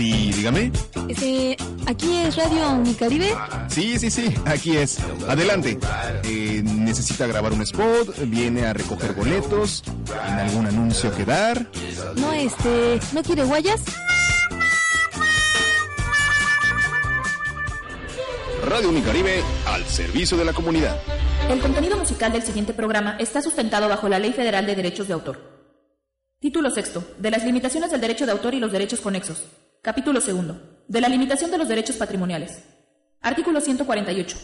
[0.00, 0.72] Sí, dígame.
[1.10, 3.36] Este, ¿aquí es Radio Unicaribe?
[3.68, 4.98] Sí, sí, sí, aquí es.
[5.28, 5.78] Adelante.
[6.24, 8.16] Eh, ¿Necesita grabar un spot?
[8.24, 9.84] ¿Viene a recoger boletos?
[10.26, 11.66] ¿En algún anuncio que dar?
[12.16, 13.82] No, este, ¿no quiere guayas?
[18.64, 20.96] Radio Unicaribe al servicio de la comunidad.
[21.50, 25.12] El contenido musical del siguiente programa está sustentado bajo la Ley Federal de Derechos de
[25.12, 25.60] Autor.
[26.40, 27.04] Título sexto.
[27.18, 29.42] De las limitaciones del derecho de autor y los derechos conexos.
[29.82, 30.84] Capítulo segundo.
[30.88, 32.62] De la limitación de los derechos patrimoniales.
[33.22, 34.36] Artículo 148.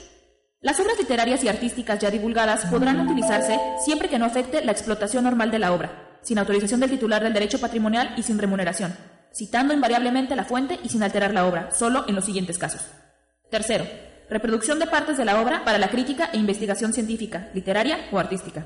[0.62, 5.24] Las obras literarias y artísticas ya divulgadas podrán utilizarse siempre que no afecte la explotación
[5.24, 8.96] normal de la obra, sin autorización del titular del derecho patrimonial y sin remuneración,
[9.30, 12.86] citando invariablemente la fuente y sin alterar la obra, solo en los siguientes casos.
[13.50, 13.86] Tercero,
[14.30, 18.64] reproducción de partes de la obra para la crítica e investigación científica, literaria o artística.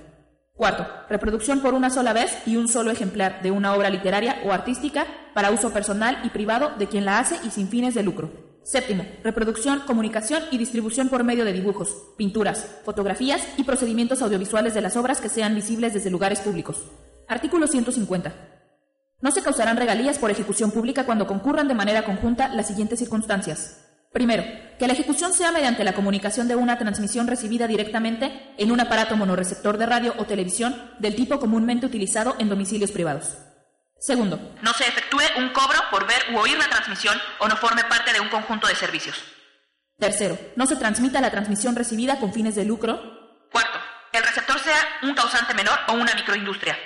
[0.61, 4.53] Cuarto, reproducción por una sola vez y un solo ejemplar de una obra literaria o
[4.53, 8.31] artística para uso personal y privado de quien la hace y sin fines de lucro.
[8.63, 14.83] Séptimo, reproducción, comunicación y distribución por medio de dibujos, pinturas, fotografías y procedimientos audiovisuales de
[14.83, 16.77] las obras que sean visibles desde lugares públicos.
[17.27, 18.35] Artículo 150.
[19.23, 23.90] No se causarán regalías por ejecución pública cuando concurran de manera conjunta las siguientes circunstancias.
[24.13, 24.45] Primero,
[24.79, 29.17] que la ejecución sea mediante la comunicación de una transmisión recibida directamente en un aparato
[29.17, 33.39] monorreceptor de radio o televisión del tipo comúnmente utilizado en domicilios privados.
[34.01, 37.85] Segundo, no se efectúe un cobro por ver u oír la transmisión o no forme
[37.85, 39.23] parte de un conjunto de servicios.
[39.99, 43.49] Tercero, no se transmita la transmisión recibida con fines de lucro.
[43.53, 43.79] Cuarto,
[44.13, 46.77] el receptor sea un causante menor o una microindustria.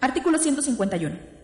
[0.00, 1.35] Artículo 151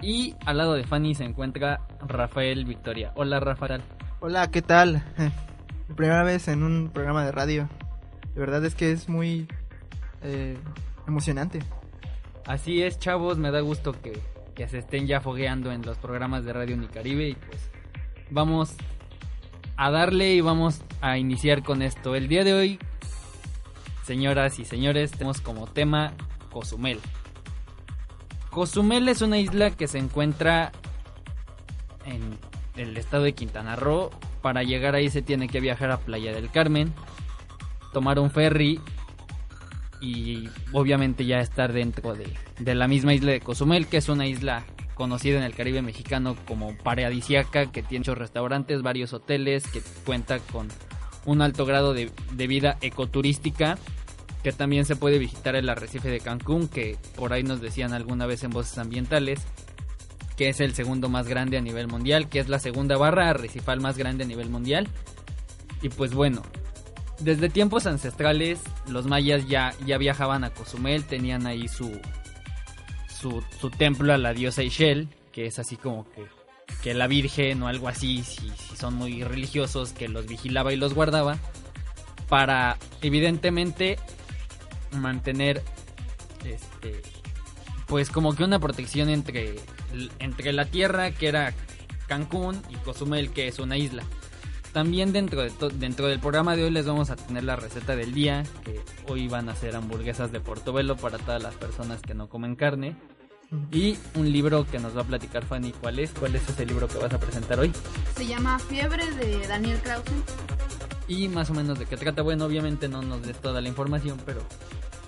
[0.00, 3.12] Y al lado de Fanny se encuentra Rafael Victoria.
[3.14, 3.82] Hola Rafael.
[4.20, 5.04] Hola, ¿qué tal?
[5.90, 7.68] Mi primera vez en un programa de radio.
[8.32, 9.48] De verdad es que es muy
[10.22, 10.56] eh,
[11.06, 11.58] emocionante.
[12.46, 14.18] Así es, chavos, me da gusto que,
[14.54, 17.70] que se estén ya fogueando en los programas de Radio Unicaribe y pues
[18.30, 18.78] vamos
[19.80, 22.14] a darle y vamos a iniciar con esto.
[22.14, 22.78] El día de hoy,
[24.04, 26.12] señoras y señores, tenemos como tema
[26.50, 27.00] Cozumel.
[28.50, 30.70] Cozumel es una isla que se encuentra
[32.04, 32.36] en
[32.76, 34.10] el estado de Quintana Roo.
[34.42, 36.92] Para llegar ahí se tiene que viajar a Playa del Carmen,
[37.94, 38.80] tomar un ferry
[40.02, 44.26] y obviamente ya estar dentro de, de la misma isla de Cozumel, que es una
[44.26, 44.62] isla
[45.00, 50.40] conocida en el Caribe mexicano como paradisiaca, que tiene muchos restaurantes, varios hoteles, que cuenta
[50.40, 50.68] con
[51.24, 53.78] un alto grado de, de vida ecoturística
[54.42, 58.26] que también se puede visitar el arrecife de Cancún, que por ahí nos decían alguna
[58.26, 59.40] vez en voces ambientales,
[60.36, 63.80] que es el segundo más grande a nivel mundial, que es la segunda barra arrecifal
[63.80, 64.86] más grande a nivel mundial.
[65.80, 66.42] Y pues bueno,
[67.20, 71.90] desde tiempos ancestrales los mayas ya, ya viajaban a Cozumel, tenían ahí su,
[73.20, 76.24] su, templo a la diosa Ishel, que es así como que,
[76.82, 80.76] que la Virgen o algo así, si, si son muy religiosos, que los vigilaba y
[80.76, 81.38] los guardaba,
[82.28, 83.98] para evidentemente
[84.92, 85.62] mantener
[86.44, 87.02] este
[87.86, 89.56] pues como que una protección entre
[90.20, 91.52] entre la tierra que era
[92.06, 94.04] Cancún y Cozumel que es una isla.
[94.72, 98.14] También dentro de dentro del programa de hoy les vamos a tener la receta del
[98.14, 102.28] día, que hoy van a ser hamburguesas de Portobelo para todas las personas que no
[102.28, 102.96] comen carne.
[103.72, 106.12] Y un libro que nos va a platicar Fanny, ¿cuál es?
[106.12, 107.72] ¿Cuál es ese libro que vas a presentar hoy?
[108.16, 110.04] Se llama Fiebre de Daniel Krause.
[111.08, 112.22] Y más o menos de qué trata.
[112.22, 114.40] Bueno, obviamente no nos des toda la información, pero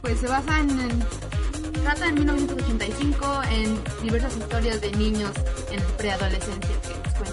[0.00, 1.05] Pues se basa en, en-
[1.85, 5.31] trata en 1985 en diversas historias de niños
[5.70, 6.88] en preadolescencia que
[7.25, 7.31] nos.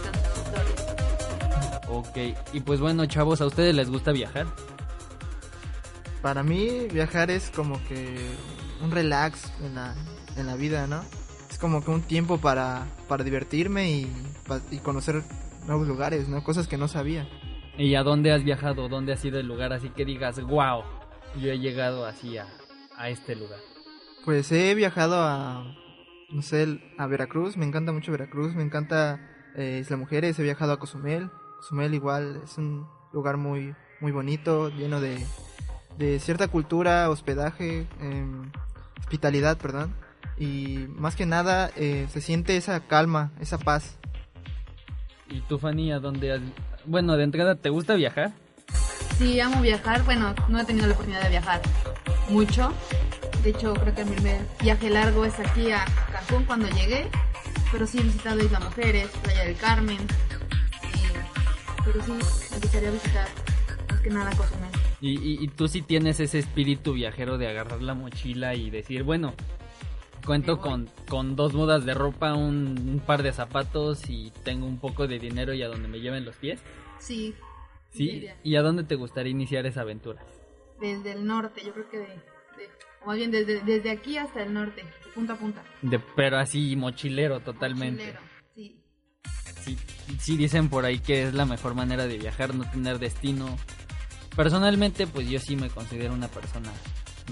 [1.89, 2.17] Ok.
[2.53, 4.47] Y pues bueno, chavos, ¿a ustedes les gusta viajar?
[6.21, 8.17] Para mí viajar es como que
[8.81, 9.95] un relax en la,
[10.37, 11.03] en la vida, ¿no?
[11.49, 14.11] Es como que un tiempo para, para divertirme y,
[14.71, 15.23] y conocer
[15.65, 16.43] nuevos lugares, ¿no?
[16.43, 17.27] Cosas que no sabía.
[17.77, 18.89] ¿Y a dónde has viajado?
[18.89, 20.83] ¿Dónde ha sido el lugar así que digas, wow,
[21.39, 22.47] yo he llegado así a,
[22.97, 23.59] a este lugar?
[24.25, 25.63] Pues he viajado a,
[26.29, 29.21] no sé, a Veracruz, me encanta mucho Veracruz, me encanta
[29.55, 31.31] eh, Isla Mujeres, he viajado a Cozumel.
[31.59, 35.25] Cozumel igual es un lugar muy, muy bonito, lleno de,
[35.97, 38.49] de cierta cultura, hospedaje, em,
[38.97, 39.93] hospitalidad, perdón.
[40.37, 43.97] Y más que nada eh, se siente esa calma, esa paz.
[45.27, 46.41] ¿Y tú, Fanny, a dónde has...?
[46.85, 48.31] Bueno, de entrada, ¿te gusta viajar?
[49.17, 50.05] Sí, amo viajar.
[50.05, 51.61] Bueno, no he tenido la oportunidad de viajar
[52.29, 52.71] mucho.
[53.43, 55.83] De hecho, creo que mi primer viaje largo es aquí a
[56.13, 57.09] Cancún cuando llegué.
[57.69, 59.97] Pero sí he visitado Isla Mujeres, Playa del Carmen.
[61.85, 63.27] Pero sí, me gustaría visitar
[63.89, 64.69] más que nada Cozumel.
[65.01, 69.03] Y, y, y tú sí tienes ese espíritu viajero de agarrar la mochila y decir,
[69.03, 69.33] bueno,
[70.25, 74.77] cuento con, con dos mudas de ropa, un, un par de zapatos y tengo un
[74.79, 76.59] poco de dinero y a donde me lleven los pies.
[76.99, 77.33] Sí.
[77.91, 78.27] ¿Sí?
[78.43, 80.21] ¿Y a dónde te gustaría iniciar esa aventura?
[80.79, 82.05] Desde el norte, yo creo que de...
[82.07, 82.69] de-
[83.01, 85.63] o más bien desde, desde aquí hasta el norte, de punta a punta.
[85.81, 88.03] De, pero así mochilero totalmente.
[88.03, 88.19] Mochilero,
[88.53, 88.81] sí.
[89.63, 89.77] Sí,
[90.19, 93.55] sí dicen por ahí que es la mejor manera de viajar, no tener destino.
[94.35, 96.71] Personalmente, pues yo sí me considero una persona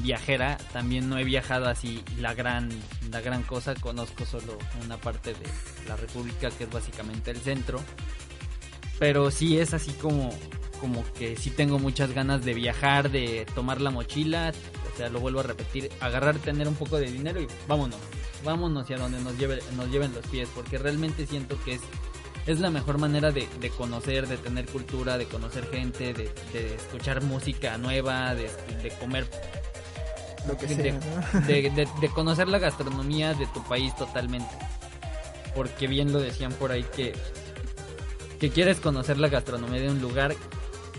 [0.02, 0.58] viajera.
[0.74, 2.70] También no he viajado así la gran,
[3.12, 3.76] la gran cosa.
[3.76, 5.46] Conozco solo una parte de
[5.88, 7.80] la República, que es básicamente el centro.
[9.00, 10.32] Pero sí es así como,
[10.80, 14.54] como que sí tengo muchas ganas de viajar, de tomar la mochila.
[14.94, 18.00] O sea, lo vuelvo a repetir, agarrar, tener un poco de dinero y vámonos.
[18.44, 20.50] Vámonos hacia donde nos, lleve, nos lleven los pies.
[20.54, 21.82] Porque realmente siento que es
[22.48, 26.76] es la mejor manera de, de conocer, de tener cultura, de conocer gente, de, de
[26.76, 28.50] escuchar música nueva, de,
[28.82, 29.28] de comer,
[30.48, 30.94] Lo que de, sea,
[31.34, 31.40] ¿no?
[31.42, 34.56] de, de- de conocer la gastronomía de tu país totalmente.
[35.54, 37.14] Porque bien lo decían por ahí que,
[38.40, 40.36] que quieres conocer la gastronomía de un lugar,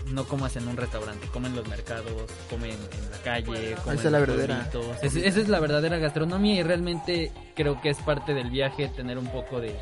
[0.07, 2.11] no comas en un restaurante, comen en los mercados,
[2.49, 4.69] comen en la calle, comen Esa es la en verdadera.
[4.71, 5.03] pueblitos.
[5.03, 9.17] Es- esa es la verdadera gastronomía y realmente creo que es parte del viaje tener
[9.17, 9.75] un poco de,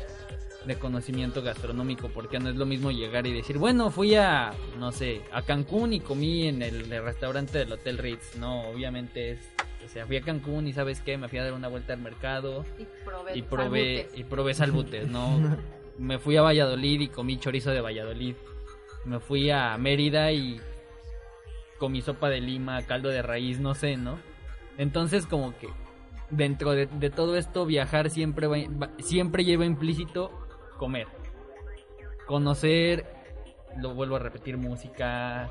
[0.68, 4.92] de conocimiento gastronómico, porque no es lo mismo llegar y decir, bueno, fui a, no
[4.92, 8.36] sé, a Cancún y comí en el, el restaurante del Hotel Ritz.
[8.36, 9.40] No, obviamente es,
[9.84, 12.00] o sea, fui a Cancún y sabes qué, me fui a dar una vuelta al
[12.00, 14.18] mercado Y probé, y probé, salbutes.
[14.20, 15.58] y probé salbutes, ¿no?
[15.98, 18.34] me fui a Valladolid y comí chorizo de Valladolid.
[19.06, 20.60] Me fui a Mérida y
[21.78, 24.18] comí sopa de lima, caldo de raíz, no sé, ¿no?
[24.76, 25.68] Entonces como que
[26.30, 30.30] dentro de, de todo esto viajar siempre va- va- siempre lleva implícito
[30.78, 31.06] comer,
[32.26, 33.04] conocer,
[33.76, 35.50] lo vuelvo a repetir, música,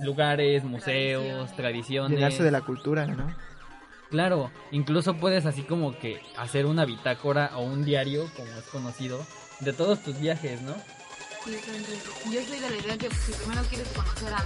[0.00, 2.16] lugares, museos, Tradiciones.
[2.18, 3.34] Llenarse de la cultura, ¿no?
[4.10, 9.24] Claro, incluso puedes así como que hacer una bitácora o un diario, como es conocido,
[9.60, 10.74] de todos tus viajes, ¿no?
[11.46, 14.44] Yo soy de la idea que si primero quieres conocer a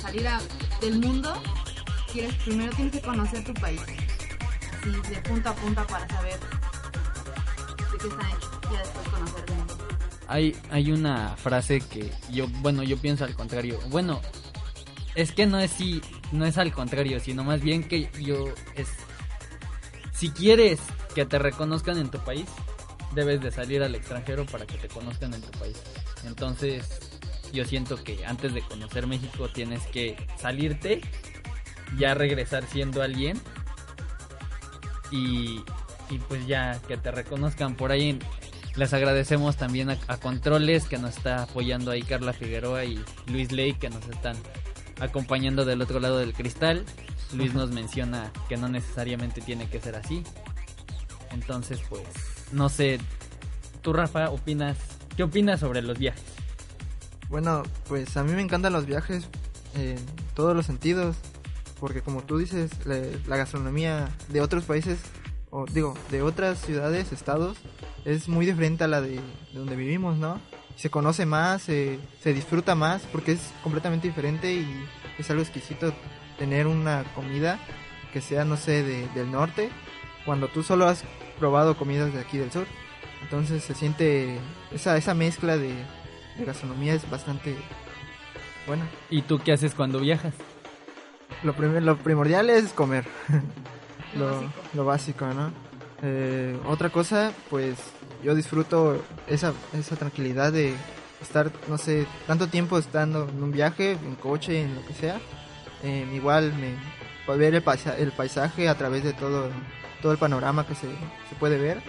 [0.00, 0.40] salir a-
[0.80, 1.32] del mundo,
[2.12, 3.80] quieres primero tienes que conocer tu país.
[3.82, 8.53] Así de punta a punta para saber de qué está hecho.
[8.78, 9.44] Después conocer.
[10.26, 13.78] Hay, hay una frase que yo, bueno, yo pienso al contrario.
[13.90, 14.20] Bueno,
[15.14, 16.00] es que no es si,
[16.32, 18.88] no es al contrario, sino más bien que yo es
[20.14, 20.80] si quieres
[21.14, 22.46] que te reconozcan en tu país,
[23.14, 25.76] debes de salir al extranjero para que te conozcan en tu país.
[26.24, 27.10] Entonces,
[27.52, 31.00] yo siento que antes de conocer México tienes que salirte,
[31.98, 33.40] ya regresar siendo alguien
[35.10, 35.62] y,
[36.10, 38.18] y pues ya que te reconozcan por ahí.
[38.76, 43.52] Les agradecemos también a, a Controles que nos está apoyando ahí Carla Figueroa y Luis
[43.52, 44.36] Ley que nos están
[45.00, 46.84] acompañando del otro lado del cristal.
[47.32, 50.24] Luis nos menciona que no necesariamente tiene que ser así.
[51.32, 52.02] Entonces, pues,
[52.52, 52.98] no sé,
[53.82, 54.76] tú Rafa, opinas,
[55.16, 56.22] ¿qué opinas sobre los viajes?
[57.28, 59.24] Bueno, pues a mí me encantan los viajes
[59.74, 59.96] en
[60.34, 61.16] todos los sentidos,
[61.80, 64.98] porque como tú dices, la, la gastronomía de otros países,
[65.50, 67.56] o digo, de otras ciudades, estados,
[68.04, 69.20] es muy diferente a la de, de
[69.58, 70.40] donde vivimos, ¿no?
[70.76, 74.66] Se conoce más, se, se disfruta más, porque es completamente diferente y
[75.18, 75.92] es algo exquisito
[76.38, 77.58] tener una comida
[78.12, 79.70] que sea, no sé, de, del norte,
[80.24, 81.04] cuando tú solo has
[81.38, 82.66] probado comidas de aquí del sur.
[83.22, 84.38] Entonces se siente
[84.72, 85.74] esa, esa mezcla de,
[86.38, 87.56] de gastronomía es bastante
[88.66, 88.86] buena.
[89.10, 90.34] ¿Y tú qué haces cuando viajas?
[91.42, 93.04] Lo, prim- lo primordial es comer.
[94.16, 94.52] Lo lo, básico.
[94.74, 95.52] lo básico, ¿no?
[96.02, 97.76] Eh, otra cosa, pues
[98.22, 100.74] yo disfruto esa, esa tranquilidad de
[101.22, 105.20] estar, no sé, tanto tiempo estando en un viaje, en coche, en lo que sea.
[105.82, 106.74] Eh, igual me
[107.26, 109.48] puedo ver el, paisa- el paisaje a través de todo,
[110.02, 111.82] todo el panorama que se, se puede ver.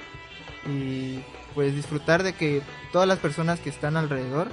[0.68, 1.20] Y
[1.54, 4.48] pues disfrutar de que todas las personas que están alrededor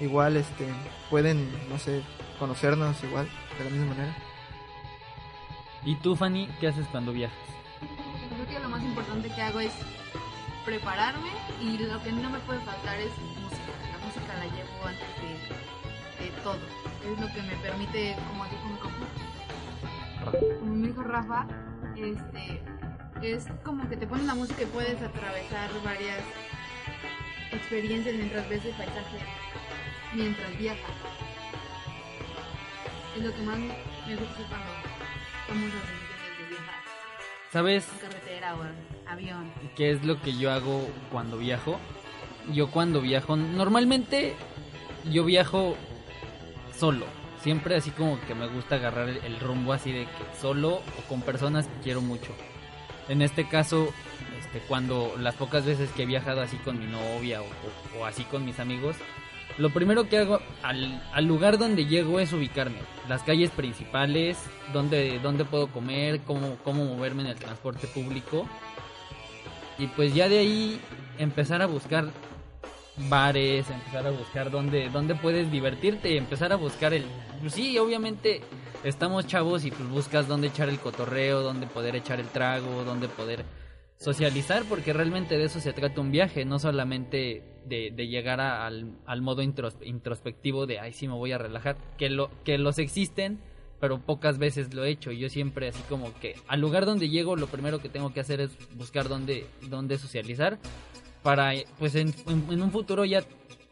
[0.00, 0.66] igual este
[1.10, 2.02] pueden, no sé,
[2.38, 4.16] conocernos igual de la misma manera.
[5.84, 7.36] ¿Y tú, Fanny, qué haces cuando viajas?
[8.76, 9.72] Más importante que hago es
[10.66, 11.30] prepararme
[11.62, 13.72] y lo que no me puede faltar es música.
[13.90, 16.58] La música la llevo antes de, todo.
[17.02, 21.46] Es lo que me permite, como dijo mi compa- como me dijo Rafa,
[21.96, 22.62] este,
[23.22, 26.20] es como que te pones la música y puedes atravesar varias
[27.52, 29.18] experiencias mientras ves el paisaje,
[30.12, 30.96] mientras viajas.
[33.16, 34.42] Es lo que más me gusta
[35.46, 36.05] cuando de viajar
[37.52, 39.50] ¿Sabes carretera o avión.
[39.76, 41.78] qué es lo que yo hago cuando viajo?
[42.52, 44.34] Yo cuando viajo, normalmente
[45.10, 45.76] yo viajo
[46.76, 47.06] solo.
[47.42, 51.08] Siempre así como que me gusta agarrar el, el rumbo así de que solo o
[51.08, 52.32] con personas que quiero mucho.
[53.08, 53.88] En este caso,
[54.38, 58.04] este, cuando las pocas veces que he viajado así con mi novia o, o- o
[58.06, 58.96] así con mis amigos,
[59.58, 62.78] lo primero que hago al, al lugar donde llego es ubicarme.
[63.08, 64.38] Las calles principales,
[64.72, 68.46] dónde, dónde puedo comer, cómo, cómo moverme en el transporte público.
[69.78, 70.80] Y pues ya de ahí
[71.18, 72.10] empezar a buscar
[73.08, 77.04] bares, empezar a buscar dónde, dónde puedes divertirte, empezar a buscar el...
[77.40, 78.42] Pues sí, obviamente
[78.84, 83.08] estamos chavos y pues buscas dónde echar el cotorreo, dónde poder echar el trago, dónde
[83.08, 83.44] poder
[83.98, 88.66] socializar, porque realmente de eso se trata un viaje, no solamente de, de llegar a-
[88.66, 92.58] al, al modo intros- introspectivo de, ay, sí me voy a relajar, que, lo, que
[92.58, 93.40] los existen,
[93.80, 95.12] pero pocas veces lo he hecho.
[95.12, 98.40] Yo siempre así como que al lugar donde llego, lo primero que tengo que hacer
[98.40, 100.58] es buscar dónde, dónde socializar
[101.22, 103.22] para, pues en, en- en un futuro ya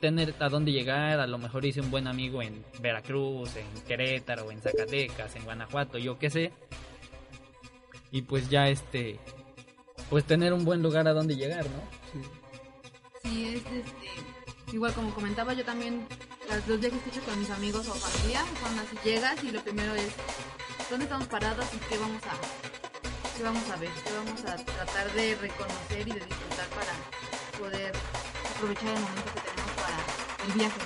[0.00, 1.20] tener a dónde llegar.
[1.20, 5.98] A lo mejor hice un buen amigo en Veracruz, en Querétaro, en Zacatecas, en Guanajuato,
[5.98, 6.50] yo qué sé.
[8.10, 9.18] Y pues ya este,
[10.10, 12.20] pues tener un buen lugar a donde llegar, ¿no?
[13.22, 14.72] Sí, es este.
[14.72, 16.06] Igual como comentaba, yo también.
[16.48, 19.50] las- Los viajes que he hecho con mis amigos o familia son así: llegas y
[19.50, 20.12] lo primero es.
[20.90, 23.36] ¿Dónde estamos parados y qué vamos a.
[23.36, 23.88] qué vamos a ver?
[24.04, 27.92] ¿Qué vamos a tratar de reconocer y de disfrutar para poder
[28.56, 30.80] aprovechar el momento que tenemos para el viaje?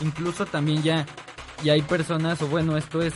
[0.00, 1.06] Incluso también ya,
[1.62, 3.14] ya hay personas, o bueno, esto es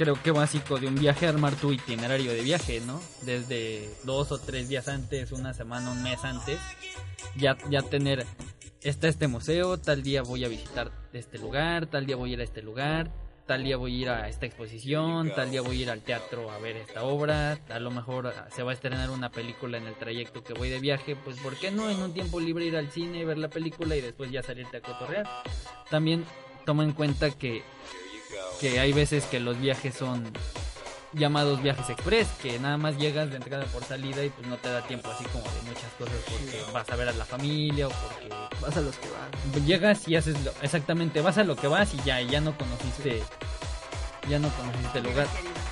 [0.00, 3.02] creo que básico de un viaje, armar tu itinerario de viaje, ¿no?
[3.20, 6.58] Desde dos o tres días antes, una semana, un mes antes,
[7.36, 8.24] ya, ya tener,
[8.80, 12.40] está este museo, tal día voy a visitar este lugar, tal día voy a ir
[12.40, 13.12] a este lugar,
[13.44, 16.50] tal día voy a ir a esta exposición, tal día voy a ir al teatro
[16.50, 19.86] a ver esta obra, a lo mejor ah, se va a estrenar una película en
[19.86, 22.78] el trayecto que voy de viaje, pues ¿por qué no en un tiempo libre ir
[22.78, 25.28] al cine, ver la película y después ya salirte a cotorrear?
[25.90, 26.24] También
[26.64, 27.62] toma en cuenta que,
[28.60, 30.24] que hay veces que los viajes son
[31.12, 34.70] llamados viajes express, que nada más llegas de entrada por salida y pues no te
[34.70, 37.90] da tiempo así como de muchas cosas porque vas a ver a la familia o
[37.90, 38.28] porque
[38.60, 39.66] Vas a los que van.
[39.66, 42.56] llegas y haces lo, exactamente, vas a lo que vas y ya, y ya no
[42.56, 43.22] conociste,
[44.28, 45.26] ya no conociste el lugar,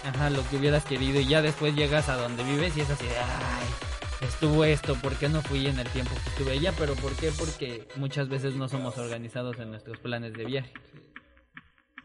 [0.04, 3.04] ajá, lo que hubieras querido y ya después llegas a donde vives y es así
[3.04, 6.72] de, ay, estuvo esto, ¿por qué no fui en el tiempo que estuve allá?
[6.78, 7.30] Pero ¿por qué?
[7.38, 10.72] Porque muchas veces no somos organizados en nuestros planes de viaje.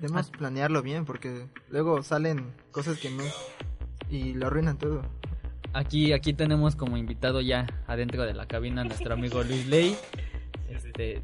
[0.04, 3.24] Debemos planearlo bien porque luego salen cosas que no
[4.10, 5.02] y lo arruinan todo.
[5.72, 9.96] Aquí, aquí tenemos como invitado ya adentro de la cabina a nuestro amigo Luis Ley.
[10.70, 11.22] Este,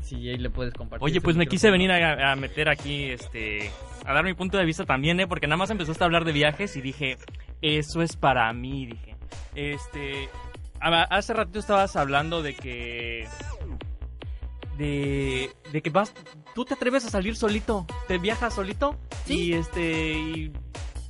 [0.00, 1.04] Sí, ahí le puedes compartir.
[1.04, 3.70] Oye, pues me quise venir a, a meter aquí, este,
[4.04, 5.28] a dar mi punto de vista también, ¿eh?
[5.28, 7.18] Porque nada más empezaste a hablar de viajes y dije,
[7.62, 9.16] eso es para mí, dije.
[9.54, 10.28] Este,
[10.80, 13.28] hace ratito estabas hablando de que,
[14.78, 16.14] de, de que vas,
[16.54, 20.52] tú te atreves a salir solito, te viajas solito y este, y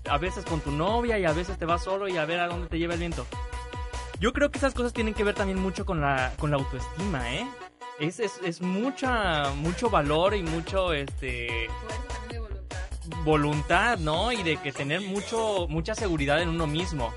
[0.09, 2.49] a veces con tu novia y a veces te vas solo y a ver a
[2.49, 3.27] dónde te lleva el viento.
[4.21, 7.33] Yo creo que esas cosas tienen que ver también mucho con la, con la autoestima,
[7.35, 7.47] ¿eh?
[8.01, 12.79] Es, es, es mucha, mucho valor y mucho, este, Fuerza de voluntad.
[13.25, 14.33] voluntad, ¿no?
[14.33, 17.13] Y de que tener mucho, mucha seguridad en uno mismo.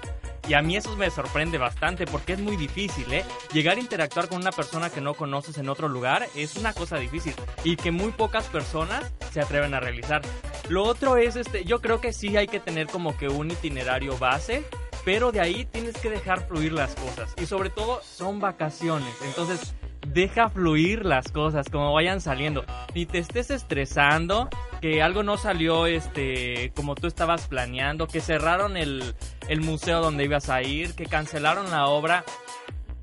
[0.47, 3.23] Y a mí eso me sorprende bastante porque es muy difícil, ¿eh?
[3.53, 6.97] Llegar a interactuar con una persona que no conoces en otro lugar es una cosa
[6.97, 7.33] difícil
[7.63, 10.21] y que muy pocas personas se atreven a realizar.
[10.69, 14.17] Lo otro es, este, yo creo que sí hay que tener como que un itinerario
[14.17, 14.63] base,
[15.05, 17.33] pero de ahí tienes que dejar fluir las cosas.
[17.41, 19.73] Y sobre todo son vacaciones, entonces
[20.07, 22.65] deja fluir las cosas como vayan saliendo.
[22.95, 24.49] Ni te estés estresando,
[24.81, 29.15] que algo no salió este como tú estabas planeando, que cerraron el,
[29.47, 32.23] el museo donde ibas a ir, que cancelaron la obra.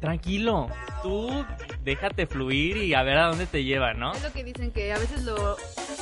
[0.00, 0.68] Tranquilo,
[1.02, 1.44] tú
[1.82, 4.12] déjate fluir y a ver a dónde te lleva, ¿no?
[4.12, 5.56] Es lo que dicen que a veces lo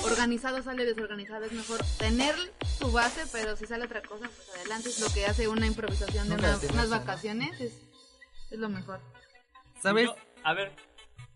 [0.05, 1.47] organizado sale desorganizado.
[1.47, 2.35] Es mejor tener
[2.79, 4.91] tu base, pero si sale otra cosa, pues adelante.
[4.91, 7.59] Es lo que hace una improvisación de una- unas vacaciones.
[7.59, 7.73] Es,
[8.51, 9.01] es lo mejor.
[9.83, 10.07] ¿Sabes?
[10.09, 10.73] Yo- a ver,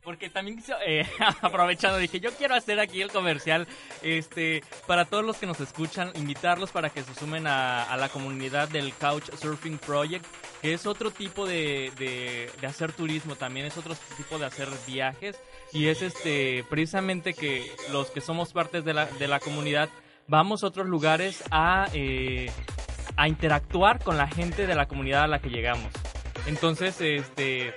[0.02, 1.07] porque también eh,
[1.42, 3.66] aprovechando dije, yo quiero hacer aquí el comercial,
[4.02, 8.09] este, para todos los que nos escuchan, invitarlos para que se sumen a, a la
[8.09, 10.25] comunidad del Couchsurfing Project,
[10.62, 14.69] que es otro tipo de, de, de hacer turismo, también es otro tipo de hacer
[14.87, 15.40] viajes,
[15.73, 19.88] y es este, precisamente que los que somos partes de la, de la comunidad
[20.26, 22.50] vamos a otros lugares a, eh,
[23.16, 25.92] a interactuar con la gente de la comunidad a la que llegamos.
[26.47, 27.75] Entonces, este,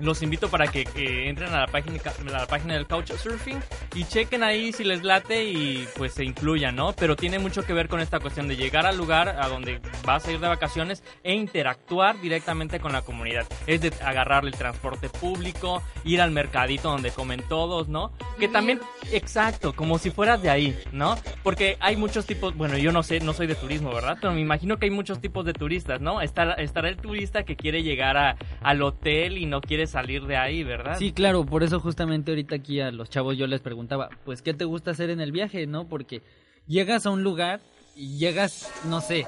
[0.00, 3.60] los invito para que eh, entren a la página, a la página del Couchsurfing
[3.94, 6.92] y chequen ahí si les late y pues se incluyan, ¿no?
[6.92, 10.26] Pero tiene mucho que ver con esta cuestión de llegar al lugar a donde vas
[10.26, 13.46] a ir de vacaciones e interactuar directamente con la comunidad.
[13.66, 18.12] Es de agarrarle el transporte público, ir al mercadito donde comen todos, ¿no?
[18.38, 18.80] Que también,
[19.12, 21.16] exacto, como si fueras de ahí, ¿no?
[21.42, 24.18] Porque hay muchos tipos, bueno, yo no sé, no soy de turismo, ¿verdad?
[24.20, 26.20] Pero me imagino que hay muchos tipos de turistas, ¿no?
[26.20, 30.36] Está, estará el turista que quiere llegar a, al hotel y no quiere salir de
[30.36, 30.96] ahí, ¿verdad?
[30.98, 34.54] Sí, claro, por eso justamente ahorita aquí a los chavos yo les preguntaba, pues, ¿qué
[34.54, 35.88] te gusta hacer en el viaje, no?
[35.88, 36.22] Porque
[36.66, 37.60] llegas a un lugar
[37.96, 39.26] y llegas, no sé,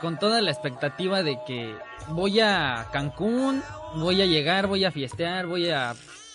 [0.00, 1.74] con toda la expectativa de que
[2.08, 3.62] voy a Cancún,
[3.96, 5.94] voy a llegar, voy a fiestear, voy a,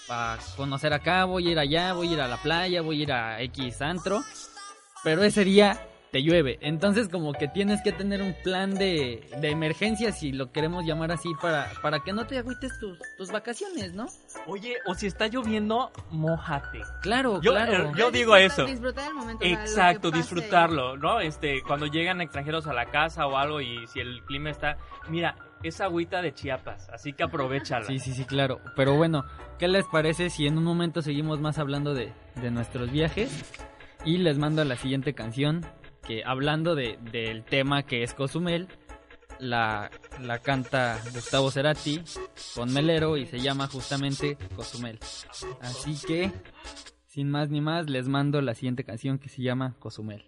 [0.09, 3.03] a conocer acá, voy a ir allá, voy a ir a la playa, voy a
[3.03, 4.23] ir a X antro,
[5.03, 5.79] pero ese día
[6.11, 6.57] te llueve.
[6.61, 11.11] Entonces como que tienes que tener un plan de, de emergencia, si lo queremos llamar
[11.11, 14.07] así, para, para que no te agüites tus, tus vacaciones, ¿no?
[14.47, 16.81] Oye, o si está lloviendo, mojate.
[17.01, 17.89] Claro, Yo, claro.
[17.89, 18.65] eh, yo digo eso.
[18.65, 19.45] Disfrutar el momento.
[19.45, 21.19] Exacto, disfrutarlo, ¿no?
[21.19, 24.77] Este, cuando llegan extranjeros a la casa o algo y si el clima está,
[25.09, 27.85] mira, es agüita de Chiapas, así que aprovechala.
[27.85, 28.61] Sí, sí, sí, claro.
[28.75, 29.25] Pero bueno,
[29.59, 33.51] ¿qué les parece si en un momento seguimos más hablando de, de nuestros viajes?
[34.05, 35.65] Y les mando la siguiente canción,
[36.09, 38.67] que hablando de, del tema que es Cozumel,
[39.39, 42.01] la, la canta Gustavo Cerati
[42.55, 44.97] con Melero y se llama justamente Cozumel.
[45.61, 46.31] Así que,
[47.05, 50.25] sin más ni más, les mando la siguiente canción que se llama Cozumel.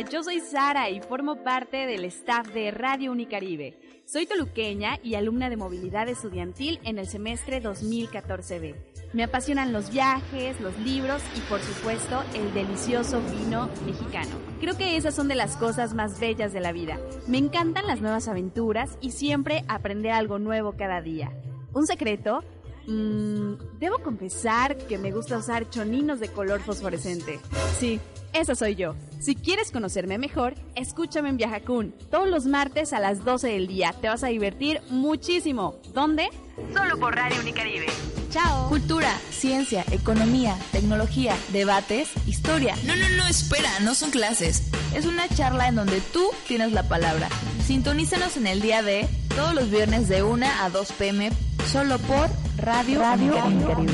[0.00, 3.74] Yo soy Sara y formo parte del staff de Radio Unicaribe.
[4.04, 8.76] Soy toluqueña y alumna de movilidad estudiantil en el semestre 2014B.
[9.12, 14.30] Me apasionan los viajes, los libros y por supuesto el delicioso vino mexicano.
[14.60, 16.98] Creo que esas son de las cosas más bellas de la vida.
[17.26, 21.32] Me encantan las nuevas aventuras y siempre aprender algo nuevo cada día.
[21.74, 22.44] ¿Un secreto?
[22.88, 27.38] Mm, debo confesar que me gusta usar choninos de color fosforescente.
[27.78, 28.00] Sí,
[28.32, 28.94] esa soy yo.
[29.20, 31.94] Si quieres conocerme mejor, escúchame en Viajacún.
[32.10, 33.94] Todos los martes a las 12 del día.
[34.00, 35.76] Te vas a divertir muchísimo.
[35.92, 36.30] ¿Dónde?
[36.74, 37.86] Solo por Radio Unicaribe.
[38.30, 38.70] Chao.
[38.70, 42.74] Cultura, ciencia, economía, tecnología, debates, historia.
[42.84, 44.70] No, no, no, espera, no son clases.
[44.94, 47.28] Es una charla en donde tú tienes la palabra.
[47.66, 49.06] Sintonízanos en el día de
[49.38, 51.30] todos los viernes de 1 a 2 pm
[51.70, 53.92] solo por Radio, Radio Unicaribe.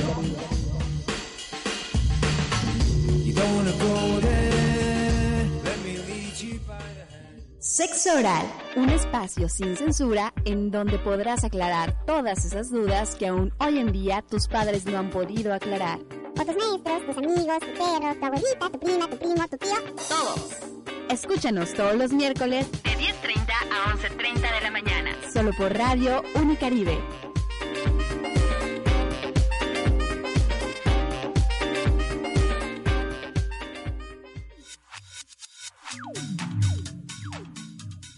[7.58, 8.46] Sexo oral.
[8.76, 13.92] Un espacio sin censura en donde podrás aclarar todas esas dudas que aún hoy en
[13.92, 15.98] día tus padres no han podido aclarar.
[16.40, 19.76] O tus maestros, tus amigos, tu perro, tu abuelita, tu prima, tu primo, tu tío.
[20.08, 20.74] Todos.
[21.10, 25.10] Escúchanos todos los miércoles de 10.30 a 11.30 de la mañana.
[25.32, 27.00] Solo por Radio Unicaribe.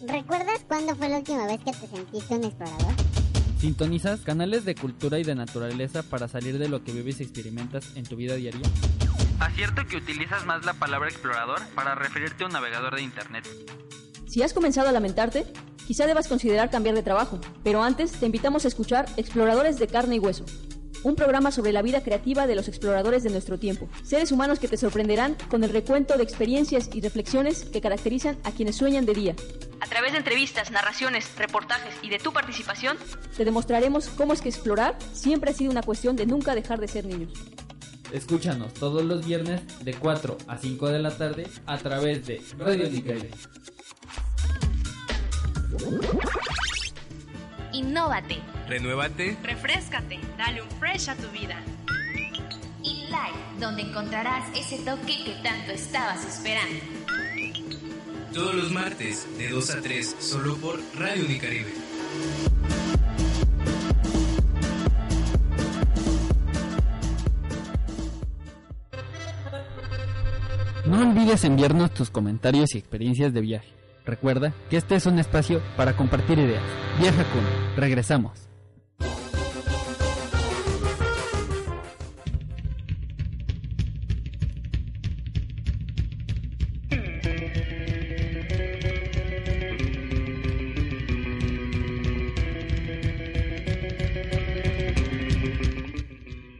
[0.08, 2.94] ¿Recuerdas cuándo fue la última vez que te sentiste un explorador?
[3.60, 7.96] ¿Sintonizas canales de cultura y de naturaleza para salir de lo que vives y experimentas
[7.96, 8.68] en tu vida diaria?
[9.38, 13.46] Acierto que utilizas más la palabra explorador para referirte a un navegador de internet.
[14.26, 15.46] Si has comenzado a lamentarte,
[15.86, 20.16] quizá debas considerar cambiar de trabajo, pero antes te invitamos a escuchar Exploradores de Carne
[20.16, 20.44] y Hueso,
[21.04, 24.66] un programa sobre la vida creativa de los exploradores de nuestro tiempo, seres humanos que
[24.66, 29.14] te sorprenderán con el recuento de experiencias y reflexiones que caracterizan a quienes sueñan de
[29.14, 29.36] día.
[29.80, 32.96] A través de entrevistas, narraciones, reportajes y de tu participación,
[33.36, 36.88] Te demostraremos cómo es que explorar siempre ha sido una cuestión de nunca dejar de
[36.88, 37.32] ser niños.
[38.12, 42.88] Escúchanos todos los viernes de 4 a 5 de la tarde a través de Radio
[42.88, 43.30] Unicaribe.
[47.72, 49.36] Innóvate, Renuévate.
[49.42, 51.56] refrescate, dale un fresh a tu vida.
[52.82, 56.80] Y Live, donde encontrarás ese toque que tanto estabas esperando.
[58.32, 61.72] Todos los martes de 2 a 3 solo por Radio Unicaribe.
[70.86, 73.75] No olvides enviarnos tus comentarios y experiencias de viaje.
[74.06, 76.62] Recuerda que este es un espacio para compartir ideas.
[77.00, 77.42] Viaja con,
[77.76, 78.48] regresamos.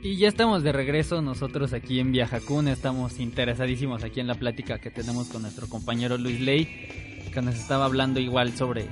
[0.03, 4.81] Y ya estamos de regreso nosotros aquí en Viajacún, estamos interesadísimos aquí en la plática
[4.81, 8.89] que tenemos con nuestro compañero Luis Ley que nos estaba hablando igual sobre,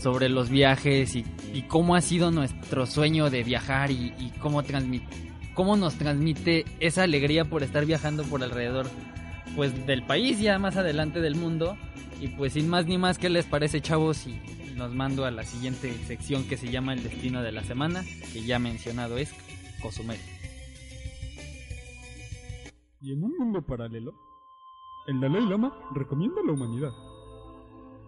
[0.00, 4.62] sobre los viajes y, y cómo ha sido nuestro sueño de viajar y, y cómo,
[4.62, 5.04] transmit-
[5.52, 8.86] cómo nos transmite esa alegría por estar viajando por alrededor
[9.54, 11.76] pues del país, ya más adelante del mundo.
[12.18, 14.26] Y pues sin más ni más, ¿qué les parece chavos?
[14.26, 14.40] Y
[14.74, 18.42] nos mando a la siguiente sección que se llama El Destino de la Semana, que
[18.42, 19.34] ya mencionado es
[19.82, 20.18] Cozumel.
[23.02, 24.14] Y en un mundo paralelo,
[25.08, 26.90] el Dalai Lama recomienda a la humanidad.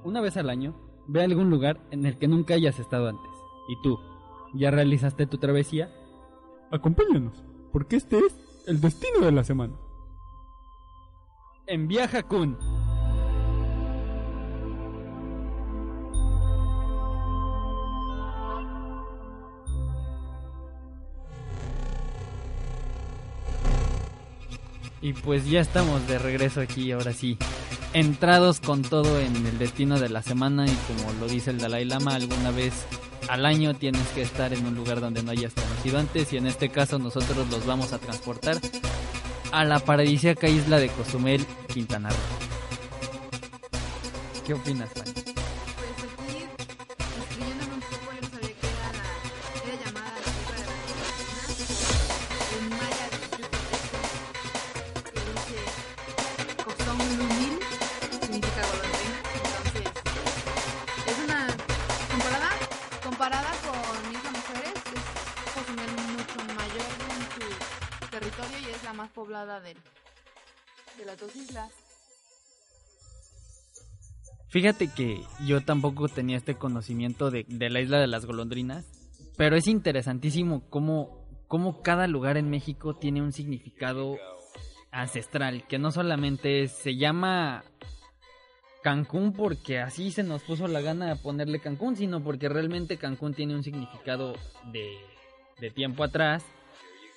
[0.05, 0.75] Una vez al año,
[1.07, 3.31] ve a algún lugar en el que nunca hayas estado antes.
[3.69, 3.99] ¿Y tú?
[4.55, 5.93] ¿Ya realizaste tu travesía?
[6.71, 9.75] Acompáñanos, porque este es el destino de la semana.
[11.67, 12.57] En Viaja Kun.
[25.01, 27.39] Y pues ya estamos de regreso aquí, ahora sí.
[27.93, 31.85] Entrados con todo en el destino de la semana y como lo dice el Dalai
[31.85, 32.73] Lama, alguna vez
[33.29, 36.47] al año tienes que estar en un lugar donde no hayas conocido antes y en
[36.47, 38.59] este caso nosotros los vamos a transportar
[39.53, 42.17] a la paradisíaca isla de Cozumel, Quintana Roo.
[44.47, 45.28] ¿Qué opinas, Fanny?
[70.99, 71.71] De las dos islas.
[74.49, 78.87] Fíjate que yo tampoco tenía este conocimiento de, la isla de las golondrinas,
[79.37, 84.17] pero es interesantísimo cómo, cómo cada lugar en México tiene un significado
[84.91, 87.63] ancestral, que no solamente se llama
[88.83, 93.35] Cancún porque así se nos puso la gana de ponerle Cancún, sino porque realmente Cancún
[93.35, 94.35] tiene un significado
[94.73, 96.43] de tiempo atrás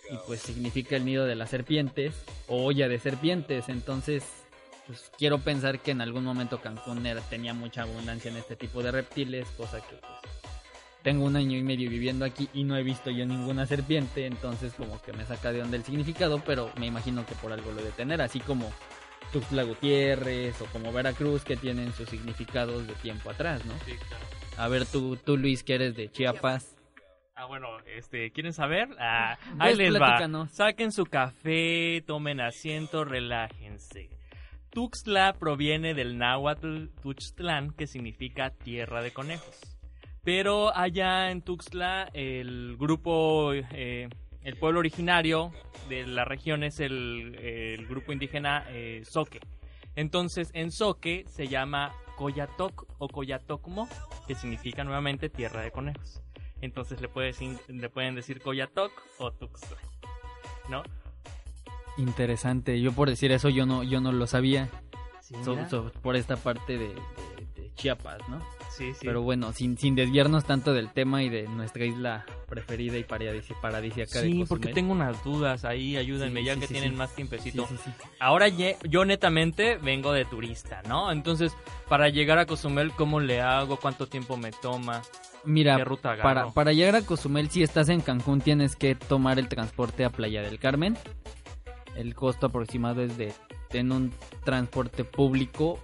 [0.09, 2.13] y pues significa el nido de las serpientes
[2.47, 4.23] o olla de serpientes, entonces
[4.87, 8.81] pues quiero pensar que en algún momento Cancún era- tenía mucha abundancia en este tipo
[8.83, 10.11] de reptiles, cosa que pues
[11.03, 14.73] tengo un año y medio viviendo aquí y no he visto yo ninguna serpiente, entonces
[14.73, 17.81] como que me saca de onda el significado, pero me imagino que por algo lo
[17.83, 18.71] de tener, así como
[19.31, 23.73] Tuxtla Gutiérrez o como Veracruz que tienen sus significados de tiempo atrás, ¿no?
[23.85, 24.25] Sí, claro.
[24.57, 26.75] A ver tú, tú Luis que eres de Chiapas,
[27.41, 28.87] Ah, bueno, este, ¿quieren saber?
[28.99, 30.47] Ah, Pues, ahí les va.
[30.49, 34.11] Saquen su café, tomen asiento, relájense.
[34.69, 39.59] Tuxtla proviene del náhuatl Tuxtlán, que significa tierra de conejos.
[40.23, 44.07] Pero allá en Tuxtla, el grupo, eh,
[44.43, 45.51] el pueblo originario
[45.89, 49.39] de la región es el, el grupo indígena eh, Soque.
[49.95, 53.89] Entonces, en Soque se llama Coyatoc o Coyatocmo,
[54.27, 56.21] que significa nuevamente tierra de conejos.
[56.61, 59.77] Entonces le, puede decir- le pueden decir Coyatoc o Tuxtla,
[60.69, 60.83] ¿no?
[61.97, 64.69] interesante, yo por decir eso yo no, yo no lo sabía,
[65.43, 68.39] So- so- por esta parte de, de- de Chiapas, ¿no?
[68.77, 68.99] Sí, sí.
[69.05, 73.53] Pero bueno, sin, sin desviarnos tanto del tema y de nuestra isla preferida y paradisi-
[73.61, 74.47] paradisíaca de Sí, Cozumel.
[74.47, 76.95] porque tengo unas dudas ahí, ayúdenme, Sí, ya sí, que sí, tienen sí.
[76.97, 77.67] más tiempecito.
[77.67, 78.07] Sí, sí, sí.
[78.19, 81.11] Ahora yo netamente vengo de turista, ¿no?
[81.11, 81.53] Entonces,
[81.89, 83.77] para llegar a Cozumel, ¿cómo le hago?
[83.77, 85.01] ¿Cuánto tiempo me toma?
[85.43, 89.37] Mira, ¿Qué ruta para, para llegar a Cozumel, si estás en Cancún, tienes que tomar
[89.39, 90.97] el transporte a Playa del Carmen.
[91.95, 93.33] El costo aproximado es de
[93.73, 94.13] en un
[94.45, 95.79] transporte público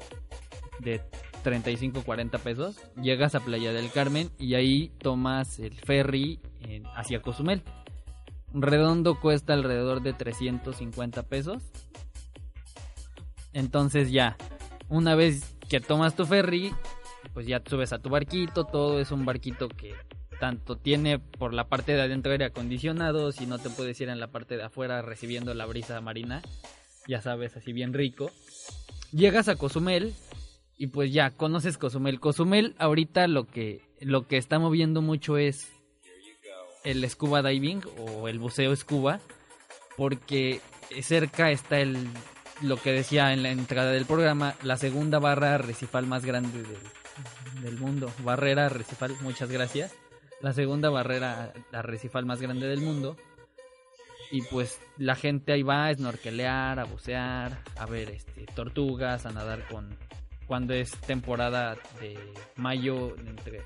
[0.80, 1.02] de
[1.48, 2.78] 35-40 pesos.
[3.02, 6.40] Llegas a Playa del Carmen y ahí tomas el ferry
[6.96, 7.64] hacia Cozumel.
[8.54, 11.64] Redondo cuesta alrededor de 350 pesos.
[13.54, 14.36] Entonces ya,
[14.90, 16.74] una vez que tomas tu ferry,
[17.34, 19.96] pues ya subes a tu barquito, todo es un barquito que
[20.40, 24.20] tanto tiene por la parte de adentro aire acondicionado, si no te puedes ir en
[24.20, 26.42] la parte de afuera recibiendo la brisa marina,
[27.08, 28.32] ya sabes, así bien rico.
[29.12, 30.14] Llegas a Cozumel
[30.78, 32.20] y pues ya conoces Cozumel.
[32.20, 35.72] Cozumel ahorita lo que lo que está moviendo mucho es
[36.84, 39.20] el scuba diving o el buceo scuba
[39.98, 40.62] porque
[41.02, 42.08] cerca está el
[42.62, 46.64] lo que decía en la entrada del programa, la segunda barra arrecifal más grande
[47.62, 48.12] del, mundo.
[48.24, 49.94] Barrera arrecifal, muchas gracias.
[50.42, 53.16] La segunda barrera arrecifal más grande del mundo.
[54.32, 59.32] Y pues la gente ahí va a snorkelear, a bucear, a ver este, tortugas, a
[59.32, 59.96] nadar con,
[60.48, 62.18] cuando es temporada de
[62.56, 63.62] mayo, entre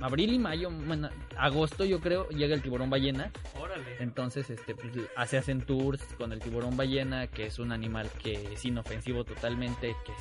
[0.00, 3.32] abril y mayo, bueno, agosto yo creo, llega el tiburón ballena.
[3.58, 3.96] Órale.
[4.00, 4.92] Entonces, este, pues,
[5.26, 9.96] se hacen tours con el tiburón ballena, que es un animal que es inofensivo totalmente,
[10.04, 10.18] que es,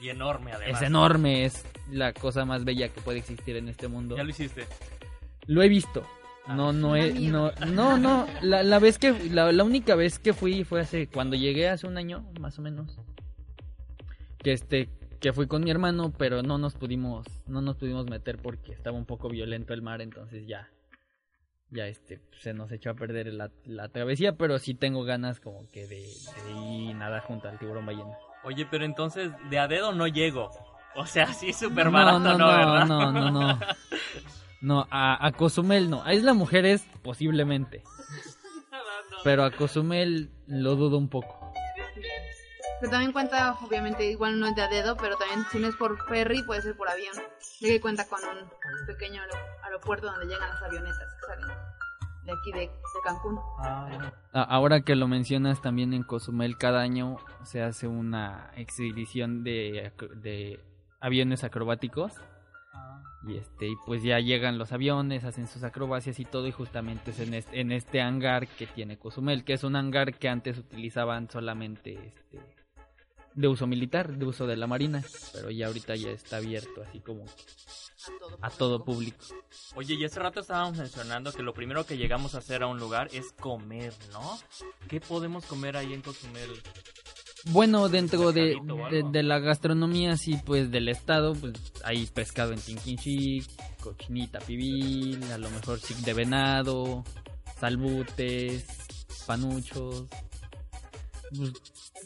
[0.00, 0.80] Y enorme, además.
[0.80, 4.16] es enorme, es la cosa más bella que puede existir en este mundo.
[4.16, 4.66] Ya lo hiciste.
[5.46, 6.06] Lo he visto.
[6.46, 10.32] No, no, he, no, no, no, la, la vez que, la, la única vez que
[10.32, 12.96] fui fue hace, cuando llegué hace un año, más o menos.
[14.38, 14.88] Que este,
[15.20, 18.96] que fui con mi hermano, pero no nos pudimos, no nos pudimos meter porque estaba
[18.96, 20.68] un poco violento el mar, entonces ya,
[21.70, 25.68] ya este, se nos echó a perder la, la travesía, pero sí tengo ganas como
[25.68, 28.16] que de, de ir nada junto al tiburón ballena.
[28.44, 30.50] Oye, pero entonces, de a dedo no llego.
[30.94, 32.86] O sea, sí, súper barato, no, ¿no, no, verdad?
[32.86, 33.58] no, no, no.
[34.60, 36.02] No, a, a Cozumel no.
[36.02, 37.82] A Isla Mujeres posiblemente.
[39.24, 41.37] Pero a Cozumel lo dudo un poco.
[42.80, 45.74] Pero también cuenta, obviamente, igual no es de a dedo, pero también si no es
[45.76, 47.14] por ferry, puede ser por avión.
[47.60, 51.48] Ya que cuenta con un pequeño aero- aeropuerto donde llegan las avionetas que salen
[52.24, 53.38] de aquí de, de Cancún.
[53.58, 59.86] A- Ahora que lo mencionas, también en Cozumel cada año se hace una exhibición de,
[59.92, 60.60] acro- de
[61.00, 62.12] aviones acrobáticos.
[63.26, 67.10] Y este, y pues ya llegan los aviones, hacen sus acrobacias y todo, y justamente
[67.10, 70.56] es en este, en este hangar que tiene Cozumel, que es un hangar que antes
[70.56, 72.38] utilizaban solamente este,
[73.38, 76.98] de uso militar, de uso de la marina, pero ya ahorita ya está abierto así
[76.98, 77.24] como
[78.40, 79.24] a todo público.
[79.76, 82.80] Oye, y hace rato estábamos mencionando que lo primero que llegamos a hacer a un
[82.80, 84.38] lugar es comer, ¿no?
[84.88, 86.50] ¿Qué podemos comer ahí en Cozumel?
[87.52, 88.56] Bueno, dentro de,
[89.12, 93.48] de, la gastronomía, sí, pues del estado, pues hay pescado en tinquinchic,
[93.80, 97.04] cochinita pibil, a lo mejor chic de venado,
[97.60, 98.66] salbutes,
[99.26, 100.08] panuchos,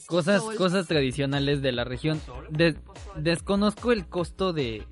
[0.06, 2.20] cosas, cosas tradicionales de la región.
[2.50, 2.76] De-
[3.16, 4.86] desconozco el costo de...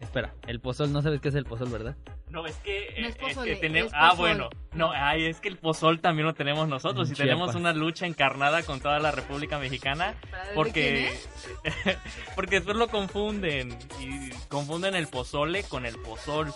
[0.00, 1.96] Espera, el pozol, no sabes qué es el pozol, ¿verdad?
[2.28, 3.92] No, es que, No es eh, que tenemos...
[3.92, 4.50] es Ah, bueno.
[4.72, 7.08] No, ay, es que el pozol también lo tenemos nosotros.
[7.08, 10.14] En y tenemos una lucha encarnada con toda la República Mexicana.
[10.54, 11.16] Porque...
[12.34, 13.78] porque después lo confunden.
[14.00, 16.52] Y confunden el pozole con el pozol.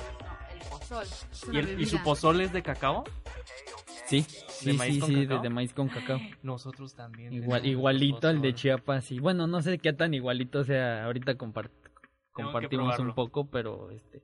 [0.88, 1.54] Pozol.
[1.54, 3.04] ¿Y, el- ¿Y su pozol es de cacao?
[4.06, 5.42] Sí, ¿De sí, maíz sí, con sí, de, cacao?
[5.42, 6.18] de maíz con cacao.
[6.42, 7.32] Nosotros también.
[7.32, 8.54] Igual, igualito al de pozol.
[8.54, 11.70] Chiapas y bueno, no sé qué tan igualito sea, ahorita compart-
[12.32, 14.22] compartimos un poco, pero este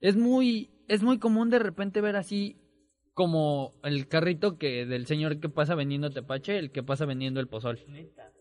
[0.00, 2.58] es muy es muy común de repente ver así
[3.14, 7.48] como el carrito que del señor que pasa vendiendo tepache, el que pasa vendiendo el
[7.48, 7.78] pozol.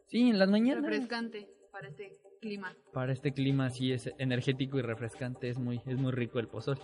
[0.08, 0.84] Sí, en las mañanas.
[0.84, 2.76] Refrescante para este clima.
[2.94, 6.78] Para este clima sí es energético y refrescante, es muy es muy rico el pozol.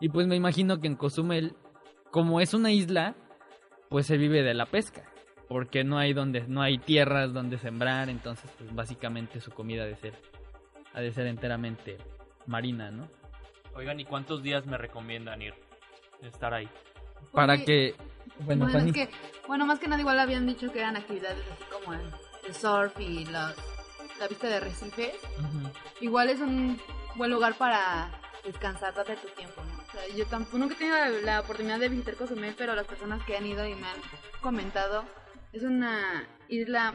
[0.00, 1.54] Y pues me imagino que en Cozumel
[2.10, 3.14] como es una isla,
[3.88, 5.04] pues se vive de la pesca,
[5.48, 9.86] porque no hay donde no hay tierras donde sembrar, entonces pues básicamente su comida ha
[9.86, 10.14] de ser
[10.94, 11.98] ha de ser enteramente
[12.46, 13.06] marina, ¿no?
[13.74, 15.54] Oigan, ¿y cuántos días me recomiendan ir?
[16.22, 16.68] Estar ahí.
[17.32, 17.94] Para Oye, que
[18.40, 19.10] bueno, Bueno, Fanny, es que,
[19.46, 22.00] bueno, más que nada igual habían dicho que eran actividades así como el,
[22.46, 23.54] el surf y los-
[24.18, 25.14] la vista de arrecifes.
[26.00, 26.76] Igual es un
[27.14, 28.10] buen lugar para
[28.44, 29.78] descansar, darte tu tiempo, ¿no?
[30.16, 33.36] Yo tampoco nunca he tenido la, la oportunidad de visitar Cozumel, pero las personas que
[33.36, 34.00] han ido y me han
[34.40, 35.04] comentado,
[35.52, 36.94] es una isla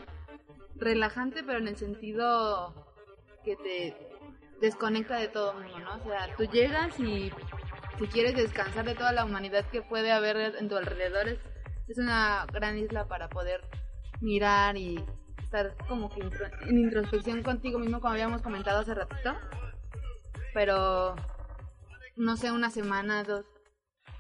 [0.76, 2.74] relajante, pero en el sentido
[3.44, 3.96] que te
[4.62, 5.96] desconecta de todo el mundo, ¿no?
[5.96, 7.32] O sea, tú llegas y
[8.00, 11.40] si quieres descansar de toda la humanidad que puede haber en tu alrededor, es,
[11.88, 13.62] es una gran isla para poder
[14.22, 15.04] mirar y
[15.44, 19.36] estar como que intro- en introspección contigo mismo, como habíamos comentado hace ratito.
[20.54, 21.16] Pero,
[22.16, 23.46] no sé, una semana, dos.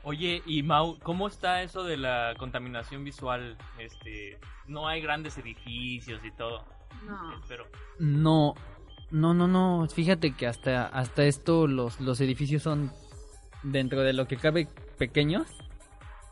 [0.03, 3.57] Oye, y Mau, ¿cómo está eso de la contaminación visual?
[3.79, 6.65] Este, no hay grandes edificios y todo.
[7.07, 7.41] No.
[7.99, 8.55] No
[9.13, 12.91] no no no, fíjate que hasta hasta esto los los edificios son
[13.61, 15.47] dentro de lo que cabe pequeños,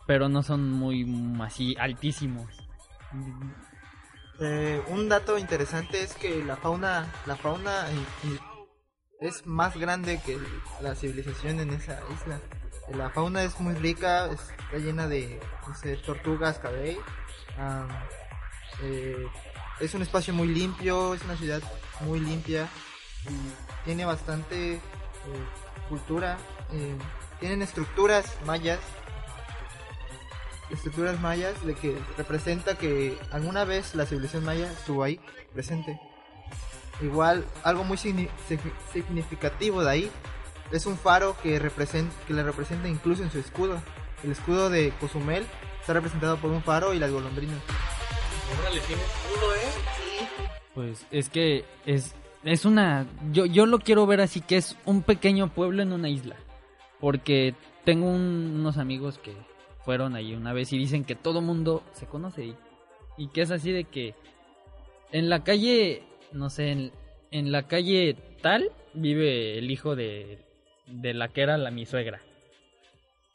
[0.08, 2.48] pero no son muy mm, así altísimos.
[4.40, 7.86] Eh, un dato interesante es que la fauna, la fauna
[9.22, 10.38] es más grande que
[10.82, 12.42] la civilización en esa isla.
[12.94, 15.40] La fauna es muy rica, está llena de
[16.06, 16.98] tortugas, cabey.
[18.84, 19.28] eh,
[19.80, 21.62] es un espacio muy limpio, es una ciudad
[22.02, 22.68] muy limpia
[23.30, 24.80] y tiene bastante eh,
[25.88, 26.38] cultura.
[26.74, 26.96] eh,
[27.40, 28.80] tienen estructuras mayas
[30.70, 35.20] estructuras mayas de que representa que alguna vez la civilización maya estuvo ahí
[35.54, 36.00] presente.
[37.02, 40.12] Igual algo muy signi- signi- significativo de ahí
[40.72, 43.82] es un faro que representa que le representa incluso en su escudo.
[44.24, 45.46] El escudo de Cozumel
[45.80, 47.58] está representado por un faro y las golondrinas.
[48.62, 50.28] Órale, tiene escudo, ¿eh?
[50.76, 55.04] Pues es que es es una yo yo lo quiero ver así que es un
[55.04, 56.36] pequeño pueblo en una isla
[57.00, 57.54] porque
[57.86, 59.36] tengo un- unos amigos que
[59.86, 62.56] fueron ahí una vez y dicen que todo mundo se conoce y,
[63.18, 64.16] y que es así de que
[65.12, 66.04] en la calle
[66.34, 66.92] no sé en,
[67.32, 70.40] en la calle tal vive el hijo de
[70.88, 72.22] de la que era la mi suegra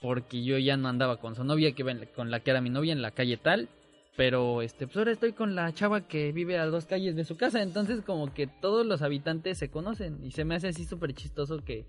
[0.01, 2.61] porque yo ya no andaba con su novia que iba en con la que era
[2.61, 3.69] mi novia en la calle tal
[4.17, 7.37] pero este pues ahora estoy con la chava que vive a dos calles de su
[7.37, 11.15] casa entonces como que todos los habitantes se conocen y se me hace así súper
[11.15, 11.87] chistoso que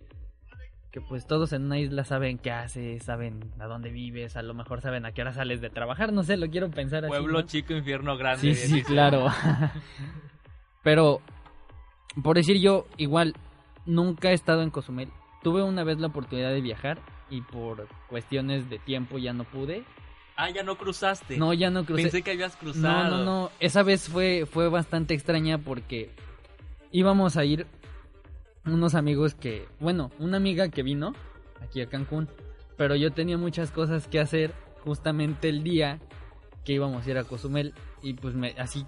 [0.91, 4.53] que pues todos en una isla saben qué haces saben a dónde vives a lo
[4.53, 7.41] mejor saben a qué hora sales de trabajar no sé lo quiero pensar así Pueblo
[7.41, 7.45] ¿no?
[7.45, 8.55] chico, infierno grande.
[8.55, 9.27] Sí, sí, claro.
[10.87, 11.19] Pero,
[12.23, 13.33] por decir yo, igual,
[13.85, 15.09] nunca he estado en Cozumel.
[15.43, 19.83] Tuve una vez la oportunidad de viajar y por cuestiones de tiempo ya no pude.
[20.37, 21.35] Ah, ya no cruzaste.
[21.35, 22.03] No, ya no crucé.
[22.03, 23.09] Pensé que habías cruzado.
[23.09, 23.51] No, no, no.
[23.59, 26.09] Esa vez fue, fue bastante extraña porque
[26.93, 27.67] íbamos a ir
[28.63, 31.15] unos amigos que, bueno, una amiga que vino
[31.61, 32.29] aquí a Cancún,
[32.77, 34.53] pero yo tenía muchas cosas que hacer
[34.85, 35.99] justamente el día
[36.63, 38.85] que íbamos a ir a Cozumel y pues me, así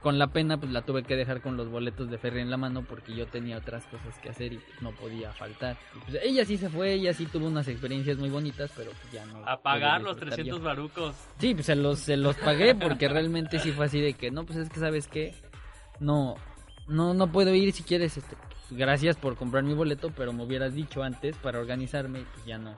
[0.00, 2.56] con la pena pues la tuve que dejar con los boletos de ferry en la
[2.56, 5.76] mano porque yo tenía otras cosas que hacer y pues, no podía faltar.
[5.94, 9.12] Y, pues, ella sí se fue, ella sí tuvo unas experiencias muy bonitas, pero pues,
[9.12, 9.46] ya no.
[9.46, 10.64] A pagar los disfrutar 300 yo.
[10.64, 11.16] barucos.
[11.38, 14.44] Sí, pues se los, se los pagué porque realmente sí fue así de que, no,
[14.44, 15.34] pues es que sabes qué,
[16.00, 16.36] no,
[16.88, 20.44] no, no puedo ir si quieres, este, pues, gracias por comprar mi boleto, pero me
[20.44, 22.76] hubieras dicho antes para organizarme y pues ya no,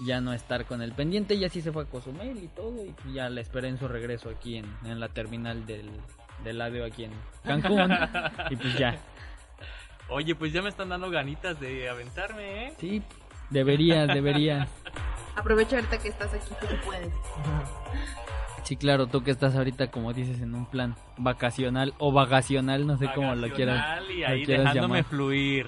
[0.00, 2.90] ya no estar con el pendiente, y así se fue a Cozumel y todo, y
[2.90, 5.90] pues, ya la esperé en su regreso aquí en, en la terminal del,
[6.44, 7.12] del ADO aquí en
[7.44, 7.90] Cancún,
[8.50, 8.98] y pues ya,
[10.08, 12.74] Oye, pues ya me están dando ganitas de aventarme, ¿eh?
[12.78, 13.02] sí,
[13.50, 14.68] deberías, deberías.
[15.36, 17.12] Aprovecha ahorita que estás aquí, que tú puedes.
[18.64, 22.98] Sí, claro, tú que estás ahorita, como dices, en un plan vacacional o vagacional, no
[22.98, 25.04] sé cómo lo quieras, Vacacional y lo ahí quieras dejándome llamar.
[25.10, 25.66] fluir.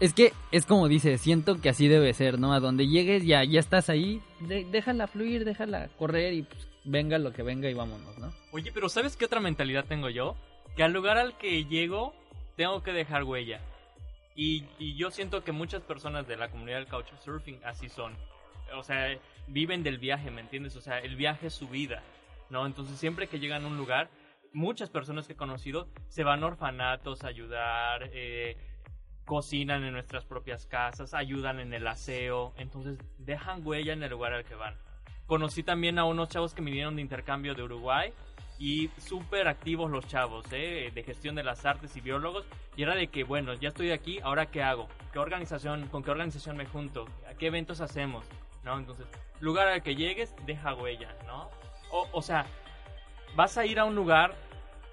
[0.00, 2.52] Es que es como dice, siento que así debe ser, ¿no?
[2.52, 7.18] A donde llegues ya ya estás ahí, de- déjala fluir, déjala correr y pues, venga
[7.18, 8.32] lo que venga y vámonos, ¿no?
[8.52, 10.36] Oye, pero ¿sabes qué otra mentalidad tengo yo?
[10.76, 12.14] Que al lugar al que llego
[12.56, 13.60] tengo que dejar huella.
[14.36, 18.14] Y, y yo siento que muchas personas de la comunidad del couchsurfing así son.
[18.76, 19.18] O sea,
[19.48, 20.76] viven del viaje, ¿me entiendes?
[20.76, 22.04] O sea, el viaje es su vida,
[22.50, 22.66] ¿no?
[22.66, 24.10] Entonces siempre que llegan a un lugar,
[24.52, 28.56] muchas personas que he conocido se van a orfanatos a ayudar, eh,
[29.28, 34.32] cocinan en nuestras propias casas, ayudan en el aseo, entonces dejan huella en el lugar
[34.32, 34.74] al que van.
[35.26, 38.10] Conocí también a unos chavos que vinieron de intercambio de Uruguay
[38.58, 40.90] y súper activos los chavos, ¿eh?
[40.94, 42.46] de gestión de las artes y biólogos.
[42.74, 46.10] Y era de que, bueno, ya estoy aquí, ahora qué hago, qué organización, con qué
[46.10, 48.24] organización me junto, a qué eventos hacemos,
[48.64, 48.78] ¿no?
[48.78, 49.06] Entonces,
[49.40, 51.50] lugar al que llegues, deja huella, ¿no?
[51.90, 52.46] O, o sea,
[53.36, 54.34] vas a ir a un lugar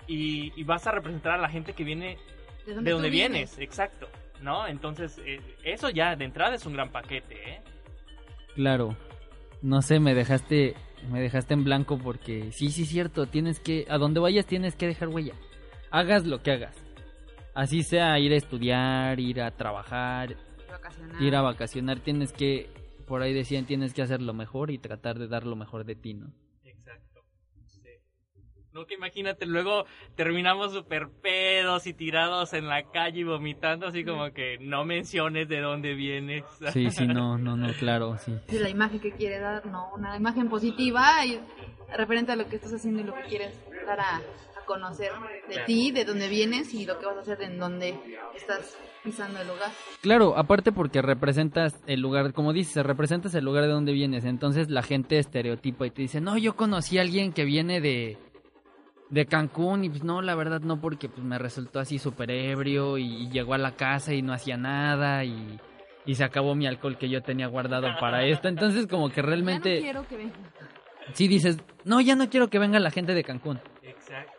[0.07, 2.17] y, y vas a representar a la gente que viene
[2.65, 4.09] De de donde tú vienes, exacto,
[4.41, 4.67] ¿no?
[4.67, 7.61] Entonces, eh, eso ya de entrada es un gran paquete, ¿eh?
[8.55, 8.95] Claro.
[9.61, 10.75] No sé, me dejaste
[11.09, 14.75] me dejaste en blanco porque sí, sí es cierto, tienes que a donde vayas tienes
[14.75, 15.33] que dejar huella.
[15.91, 16.75] Hagas lo que hagas.
[17.53, 20.35] Así sea ir a estudiar, ir a trabajar,
[20.69, 21.21] Vacacionar.
[21.21, 22.69] ir a vacacionar, tienes que
[23.05, 25.95] por ahí decían, tienes que hacer lo mejor y tratar de dar lo mejor de
[25.95, 26.33] ti, ¿no?
[28.75, 34.03] No, que imagínate, luego terminamos súper pedos y tirados en la calle y vomitando, así
[34.03, 36.43] como que no menciones de dónde vienes.
[36.73, 38.37] Sí, sí, no, no, no, claro, sí.
[38.49, 41.39] Sí, la imagen que quiere dar, no, una imagen positiva y
[41.95, 43.57] referente a lo que estás haciendo y lo que quieres
[43.87, 45.11] dar a, a conocer
[45.47, 47.97] de ti, de dónde vienes y lo que vas a hacer en donde
[48.35, 49.71] estás pisando el lugar.
[50.01, 54.69] Claro, aparte porque representas el lugar, como dices, representas el lugar de donde vienes, entonces
[54.69, 58.17] la gente estereotipa y te dice, no, yo conocí a alguien que viene de,
[59.09, 62.97] de Cancún y pues no, la verdad no, porque pues me resultó así súper ebrio
[62.97, 65.59] y, y llegó a la casa y no hacía nada y,
[66.05, 69.21] y se acabó mi alcohol que yo tenía guardado para esto, entonces como que Ya
[69.23, 70.33] no realmente, quiero que venga.
[71.13, 74.31] sí dices, no, ya no quiero que venga la gente de Cancún, Exacto.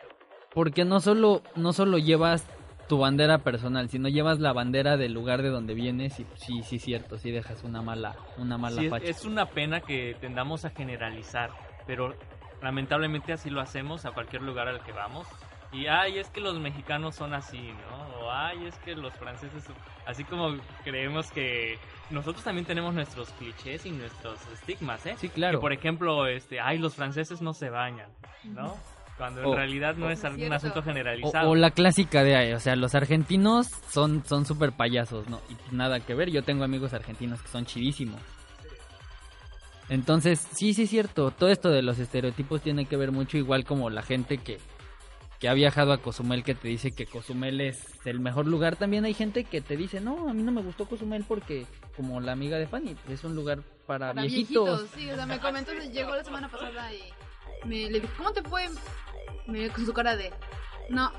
[0.53, 2.45] porque no solo, no solo llevas
[2.89, 6.61] tu bandera personal, sino llevas la bandera del lugar de donde vienes y pues, sí,
[6.63, 9.05] sí, cierto, sí dejas una mala, una mala Sí, es, facha.
[9.05, 11.49] es una pena que tendamos a generalizar,
[11.85, 12.15] pero
[12.61, 15.27] lamentablemente así lo hacemos a cualquier lugar al que vamos.
[15.71, 18.19] Y ay, es que los mexicanos son así, ¿no?
[18.19, 19.75] O ay, es que los franceses son...
[20.05, 20.55] Así como
[20.85, 21.77] creemos que
[22.09, 25.15] nosotros también tenemos nuestros clichés y nuestros estigmas, ¿eh?
[25.17, 25.59] Sí, claro.
[25.59, 28.09] Que por ejemplo, este, ay, los franceses no se bañan,
[28.45, 28.75] ¿no?
[29.17, 30.55] Cuando en O- realidad no es algún cierto.
[30.55, 31.49] asunto generalizado.
[31.49, 35.41] o la clásica de, ahí, o sea, los argentinos son son súper payasos, ¿no?
[35.49, 38.21] Y nada que ver, yo tengo amigos argentinos que son chidísimos.
[39.89, 43.63] Entonces, sí, sí es cierto, todo esto de los estereotipos tiene que ver mucho igual
[43.65, 44.57] como la gente que
[45.39, 48.75] que ha viajado a Cozumel que te dice que Cozumel es el mejor lugar.
[48.75, 51.65] También hay gente que te dice, no, a mí no me gustó Cozumel porque,
[51.95, 54.65] como la amiga de Fanny, es un lugar para, Para viejitos.
[54.65, 57.01] viejitos, sí, o sea, me comentó, llegó la semana pasada y
[57.67, 58.67] me le dije, ¿cómo te fue?
[59.45, 60.33] Me con su cara de,
[60.89, 61.11] no,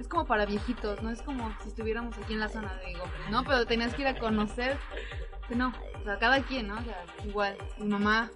[0.00, 2.80] es como para viejitos, no es como si estuviéramos aquí en la zona.
[2.86, 4.78] Digo, no, pero tenías que ir a conocer,
[5.54, 6.74] no, o sea, cada quien, ¿no?
[6.74, 8.30] O sea, igual, mi mamá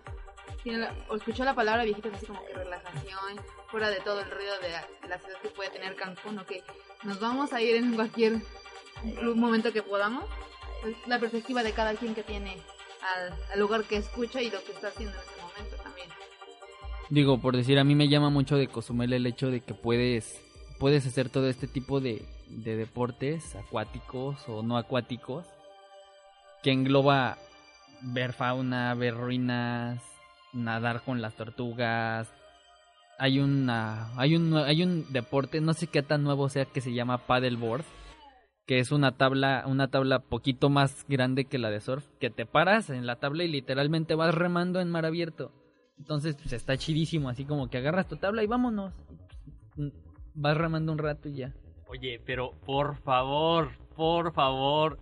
[0.62, 4.52] tiene la- escuchó la palabra viejitos así como que relajación, fuera de todo el ruido
[4.60, 6.62] de la, ciudad que puede tener Cancún, o que
[7.04, 8.40] nos vamos a ir en cualquier
[9.34, 10.24] momento que podamos.
[10.86, 12.56] Es la perspectiva de cada quien que tiene
[13.52, 16.08] al, lugar que escucha y lo que está haciendo en ese momento también.
[17.10, 20.40] Digo, por decir, a mí me llama mucho de Cozumel el hecho de que puedes,
[20.78, 25.46] puedes hacer todo este tipo de deportes acuáticos o no acuáticos,
[26.62, 27.38] que engloba
[28.02, 30.02] ver fauna, ver ruinas,
[30.52, 32.32] nadar con las tortugas.
[33.18, 36.92] Hay una, hay un, hay un deporte, no sé qué tan nuevo sea, que se
[36.94, 37.84] llama paddleboard,
[38.66, 42.46] que es una tabla, una tabla poquito más grande que la de surf, que te
[42.46, 45.52] paras en la tabla y literalmente vas remando en mar abierto.
[45.98, 48.94] Entonces, pues está chidísimo, así como que agarras tu tabla y vámonos.
[50.34, 51.54] Vas remando un rato y ya.
[51.88, 54.98] Oye, pero por favor, por favor,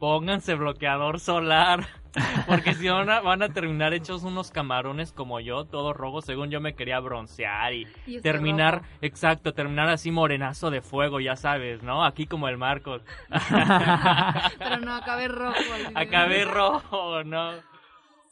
[0.00, 1.86] pónganse bloqueador solar.
[2.48, 6.50] Porque si van a, van a terminar hechos unos camarones como yo, todos rojos, según
[6.50, 8.86] yo me quería broncear y, Y ese terminar, rojo.
[9.00, 12.04] exacto, terminar así morenazo de fuego, ya sabes, ¿no?
[12.04, 13.02] Aquí como el Marcos.
[14.58, 15.54] Pero no, acabé rojo.
[15.56, 17.52] así Acabé rojo, ¿no?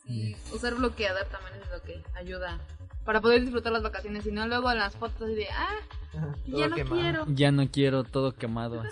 [0.04, 2.58] Sí, usar bloqueador también es lo que ayuda
[3.04, 5.76] para poder disfrutar las vacaciones y no luego en las fotos de, ah,
[6.46, 7.24] ya no quiero.
[7.28, 8.82] Ya no quiero todo quemado.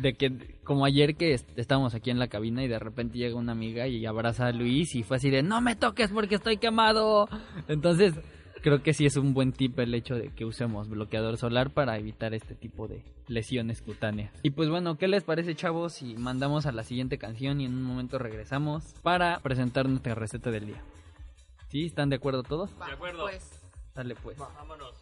[0.00, 3.36] De que, como ayer que est- estábamos aquí en la cabina y de repente llega
[3.36, 6.56] una amiga y abraza a Luis y fue así de, no me toques porque estoy
[6.58, 7.28] quemado.
[7.68, 8.14] Entonces,
[8.62, 11.96] creo que sí es un buen tip el hecho de que usemos bloqueador solar para
[11.98, 14.32] evitar este tipo de lesiones cutáneas.
[14.42, 17.74] Y pues bueno, ¿qué les parece chavos si mandamos a la siguiente canción y en
[17.74, 20.82] un momento regresamos para presentar nuestra receta del día?
[21.68, 21.86] ¿Sí?
[21.86, 22.76] ¿Están de acuerdo todos?
[22.78, 23.22] De acuerdo.
[23.22, 23.56] Pues,
[23.94, 24.36] Dale pues.
[24.38, 24.94] Vámonos.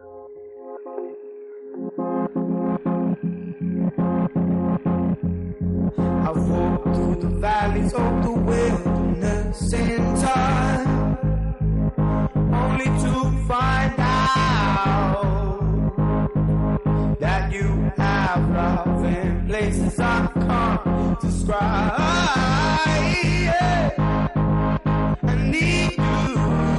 [6.29, 11.17] I walked through the valleys of the wilderness in time,
[12.53, 13.13] only to
[13.49, 15.25] find out
[17.19, 21.99] that you have love in places I can't describe.
[23.45, 23.91] Yeah.
[25.23, 26.78] I need you.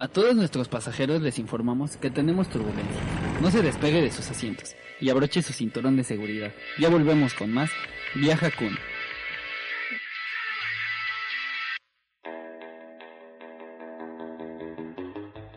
[0.00, 3.02] A todos nuestros pasajeros les informamos que tenemos turbulencia.
[3.42, 6.52] No se despegue de sus asientos y abroche su cinturón de seguridad.
[6.78, 7.68] Ya volvemos con más
[8.14, 8.78] Viaja Kun.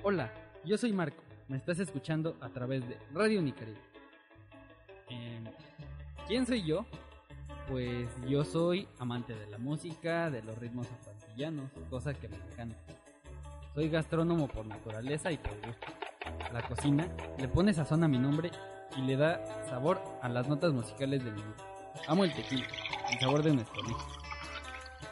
[0.02, 0.34] Hola,
[0.66, 1.22] yo soy Marco.
[1.48, 3.78] Me estás escuchando a través de Radio Unicaribe.
[5.10, 5.44] Em,
[6.28, 6.88] ¿Quién soy yo?
[7.70, 13.01] Pues yo soy amante de la música, de los ritmos afrantillanos, cosa que me encanta.
[13.74, 15.88] Soy gastrónomo por naturaleza y por gusto.
[16.52, 17.08] La cocina
[17.38, 18.52] le pone sazón a mi nombre
[18.98, 21.56] y le da sabor a las notas musicales de mi vida.
[22.08, 22.68] Amo el tequila,
[23.10, 24.08] el sabor de nuestro hijo.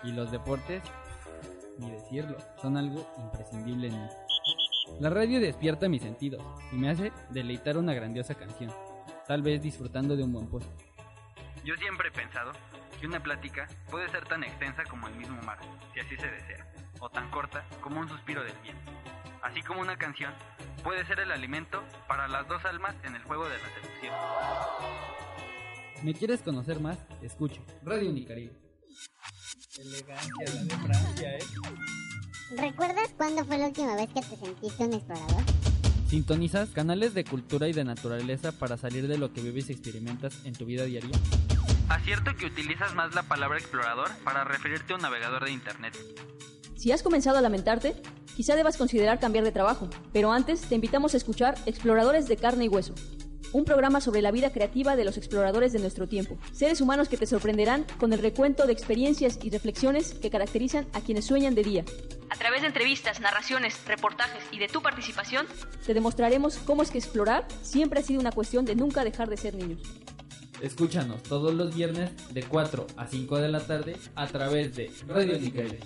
[0.04, 0.84] Y los deportes,
[1.78, 4.10] ni decirlo, son algo imprescindible en mí.
[5.00, 6.44] La radio despierta mis sentidos
[6.74, 8.74] y me hace deleitar una grandiosa canción,
[9.26, 10.72] tal vez disfrutando de un buen puesto.
[11.64, 12.52] Yo siempre he pensado
[13.00, 15.60] que una plática puede ser tan extensa como el mismo mar,
[15.94, 16.66] si así se desea,
[17.00, 18.92] o tan corta como un suspiro del viento.
[19.42, 20.34] Así como una canción
[20.84, 24.14] puede ser el alimento para las dos almas en el juego de la seducción.
[26.04, 26.98] ¿Me quieres conocer más?
[27.22, 28.54] Escucho Radio Unicaribe.
[29.78, 31.44] Elegancia la de Francia, ¿eh?
[32.58, 35.44] ¿Recuerdas cuándo fue la última vez que te sentiste un explorador?
[36.08, 40.44] ¿Sintonizas canales de cultura y de naturaleza para salir de lo que vives y experimentas
[40.44, 41.16] en tu vida diaria?
[41.88, 45.96] Acierto que utilizas más la palabra explorador para referirte a un navegador de internet.
[46.80, 47.94] Si has comenzado a lamentarte,
[48.38, 52.64] quizá debas considerar cambiar de trabajo, pero antes te invitamos a escuchar Exploradores de Carne
[52.64, 52.96] y Hueso,
[53.52, 57.18] un programa sobre la vida creativa de los exploradores de nuestro tiempo, seres humanos que
[57.18, 61.64] te sorprenderán con el recuento de experiencias y reflexiones que caracterizan a quienes sueñan de
[61.64, 61.86] día.
[62.30, 65.48] A través de entrevistas, narraciones, reportajes y de tu participación,
[65.86, 69.36] Te demostraremos cómo es que explorar siempre ha sido una cuestión de nunca dejar de
[69.36, 69.82] ser niños.
[70.62, 75.38] Escúchanos todos los viernes de 4 a 5 de la tarde a través de Radio
[75.38, 75.80] Unicaribe.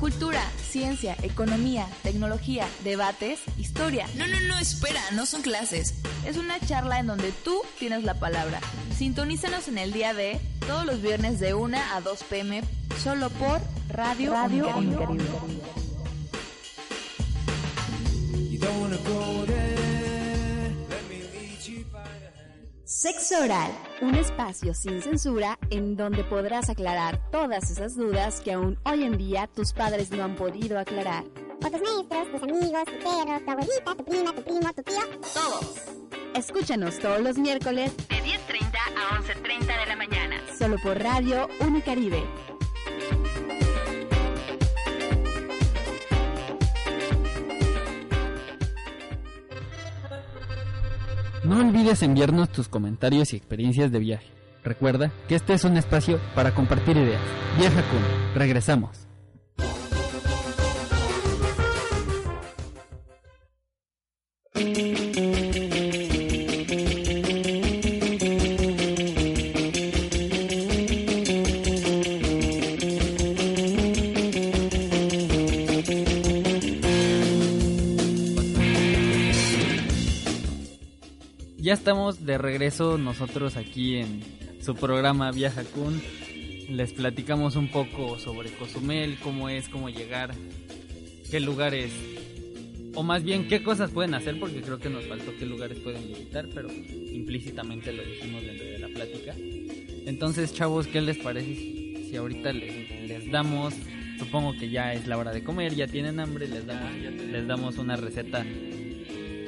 [0.00, 4.08] Cultura, ciencia, economía, tecnología, debates, historia.
[4.16, 5.94] No, no, no, espera, no son clases.
[6.26, 8.58] Es una charla en donde tú tienes la palabra.
[8.96, 12.62] Sintonízanos en el día de todos los viernes de 1 a 2 pm
[13.00, 15.24] solo por Radio, Radio Unicaribe.
[23.02, 28.78] Sexo Oral, un espacio sin censura en donde podrás aclarar todas esas dudas que aún
[28.84, 31.24] hoy en día tus padres no han podido aclarar.
[31.24, 35.00] O tus maestros, tus amigos, tu perro, tu abuelita, tu prima, tu primo, tu tío.
[35.34, 35.82] Todos.
[36.36, 40.36] Escúchanos todos los miércoles De 10.30 a 11.30 de la mañana.
[40.56, 42.22] solo por Radio Unicaribe.
[51.44, 54.28] No olvides enviarnos tus comentarios y experiencias de viaje.
[54.62, 57.20] Recuerda que este es un espacio para compartir ideas.
[57.58, 58.00] Viaja con.
[58.36, 59.11] Regresamos.
[81.82, 84.20] Estamos de regreso nosotros aquí en
[84.60, 86.00] su programa Viaja Kun.
[86.68, 90.32] Les platicamos un poco sobre Cozumel, cómo es, cómo llegar,
[91.28, 91.90] qué lugares,
[92.94, 96.06] o más bien qué cosas pueden hacer, porque creo que nos faltó qué lugares pueden
[96.06, 99.34] visitar, pero implícitamente lo dijimos dentro de la plática.
[100.06, 101.52] Entonces, chavos, ¿qué les parece
[102.08, 103.74] si, ahorita les, les damos,
[104.20, 106.92] supongo que ya es la hora de comer, ya tienen hambre, les damos,
[107.28, 108.46] les damos una receta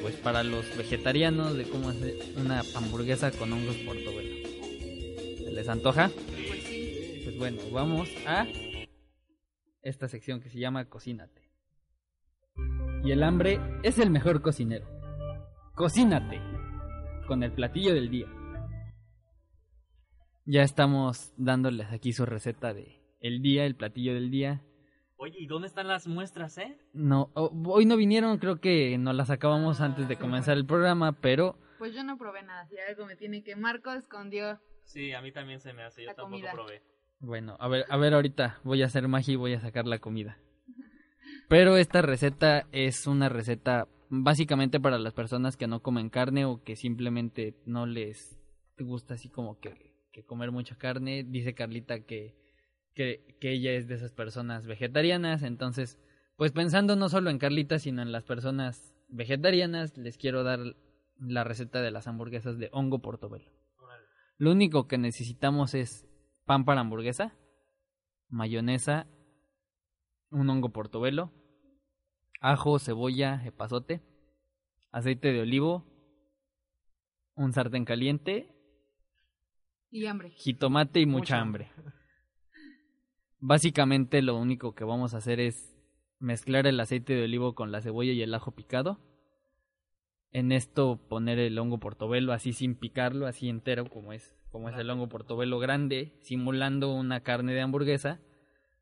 [0.05, 4.47] pues para los vegetarianos de cómo hacer una hamburguesa con hongos portobelo.
[5.39, 6.11] ¿Se les antoja?
[7.25, 8.47] Pues bueno, vamos a
[9.81, 11.51] esta sección que se llama Cocínate.
[13.03, 14.87] Y el hambre es el mejor cocinero.
[15.75, 16.39] Cocínate
[17.27, 18.27] con el platillo del día.
[20.45, 24.63] Ya estamos dándoles aquí su receta de el día, el platillo del día.
[25.17, 26.77] Oye, ¿y dónde están las muestras, eh?
[26.93, 31.13] No, oh, hoy no vinieron, creo que nos las acabamos antes de comenzar el programa,
[31.13, 33.57] pero Pues yo no probé nada, si algo me tiene que...
[33.57, 36.53] Marco escondió Sí, a mí también se me hace, yo La tampoco comida.
[36.53, 36.83] probé.
[37.21, 39.99] bueno, a ver, a ver ahorita voy a hacer magia y voy a sacar la
[39.99, 40.37] comida.
[41.49, 46.63] Pero esta receta es una receta básicamente para las personas que no comen carne o
[46.63, 48.37] que simplemente no les
[48.79, 51.25] gusta así como que, que comer mucha carne.
[51.25, 52.35] Dice Carlita que,
[52.95, 55.99] que, que ella es de esas personas vegetarianas, entonces
[56.37, 60.61] pues pensando no solo en Carlita, sino en las personas vegetarianas, les quiero dar
[61.19, 63.51] la receta de las hamburguesas de hongo portobelo.
[64.37, 66.09] Lo único que necesitamos es
[66.45, 67.37] pan para hamburguesa,
[68.29, 69.07] mayonesa,
[70.31, 71.33] un hongo portobelo,
[72.41, 74.03] ajo, cebolla, epazote,
[74.91, 75.87] aceite de olivo,
[77.37, 78.51] un sartén caliente,
[79.91, 80.31] Y hambre.
[80.31, 81.71] jitomate y mucha Mucha hambre.
[83.47, 85.77] Básicamente lo único que vamos a hacer es
[86.19, 89.01] mezclar el aceite de olivo con la cebolla y el ajo picado.
[90.31, 94.79] En esto poner el hongo portobelo así sin picarlo, así entero como es, como es
[94.79, 98.19] el hongo portobelo grande, simulando una carne de hamburguesa.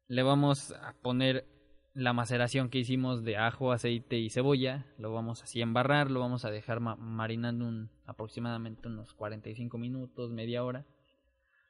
[0.06, 1.44] Le vamos a poner
[1.92, 6.20] la maceración que hicimos de ajo, aceite y cebolla, lo vamos así a embarrar, lo
[6.20, 7.68] vamos a dejar ma- marinando
[8.06, 10.86] aproximadamente unos 45 minutos, media hora.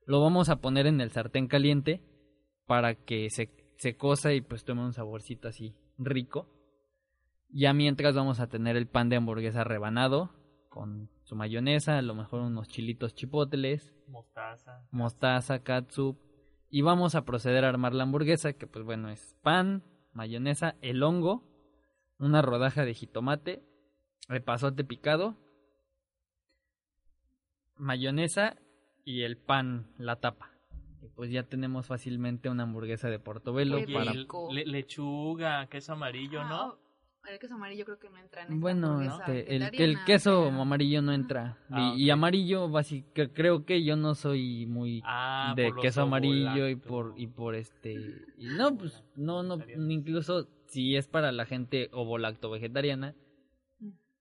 [0.04, 2.11] Lo vamos a poner en el sartén caliente
[2.66, 6.48] para que se, se cosa y pues tome un saborcito así rico.
[7.48, 10.30] Ya mientras vamos a tener el pan de hamburguesa rebanado
[10.68, 14.86] con su mayonesa, a lo mejor unos chilitos chipotles, Mostaza.
[14.90, 16.18] mostaza, catsup
[16.70, 19.84] y vamos a proceder a armar la hamburguesa que pues bueno es pan,
[20.14, 21.44] mayonesa, el hongo,
[22.18, 23.62] una rodaja de jitomate,
[24.30, 25.36] epazote picado,
[27.76, 28.56] mayonesa
[29.04, 30.51] y el pan, la tapa.
[31.02, 36.44] Y pues ya tenemos fácilmente una hamburguesa de portobelo Oye, para le- lechuga, queso amarillo,
[36.44, 36.78] ¿no?
[37.24, 40.46] Ah, El queso amarillo creo que no entra en esta Bueno, hamburguesa este, el, queso
[40.46, 41.58] amarillo no entra.
[41.70, 46.68] Ah, y, y amarillo, básica, creo que yo no soy muy Ah, de queso amarillo
[46.68, 47.92] y por y por este
[48.38, 49.58] y no pues no no
[49.90, 53.14] incluso si es para la gente ovolacto vegetariana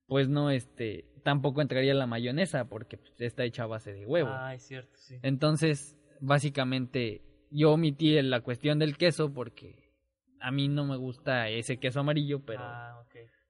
[0.07, 4.29] pues no este tampoco entraría la mayonesa porque pues, está hecha a base de huevo
[4.32, 5.17] Ah, es cierto, sí.
[5.21, 9.91] entonces básicamente yo omití la cuestión del queso porque
[10.39, 13.03] a mí no me gusta ese queso amarillo pero Ah,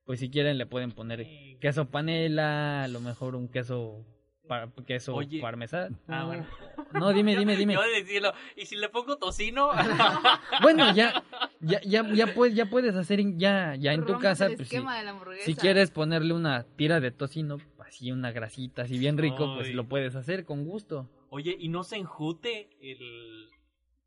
[0.04, 1.26] pues si quieren le pueden poner
[1.60, 4.04] queso panela a lo mejor un queso
[4.48, 5.40] pa- queso Oye.
[5.40, 6.46] parmesano Ah, bueno.
[6.94, 9.70] no dime dime dime Yo de decirlo, ¿y si le pongo tocino?
[10.64, 11.24] Bueno, ya,
[11.62, 14.56] ya, ya, ya, puedes, ya puedes hacer en- ya, ya en tu Rompes casa, el
[14.56, 15.46] pues, si, esquema de la hamburguesa.
[15.46, 17.58] si quieres ponerle una tira de tocino,
[17.88, 21.10] así una grasita, así bien rico, pues lo puedes hacer con gusto.
[21.34, 23.50] Oye, ¿y no se enjute el,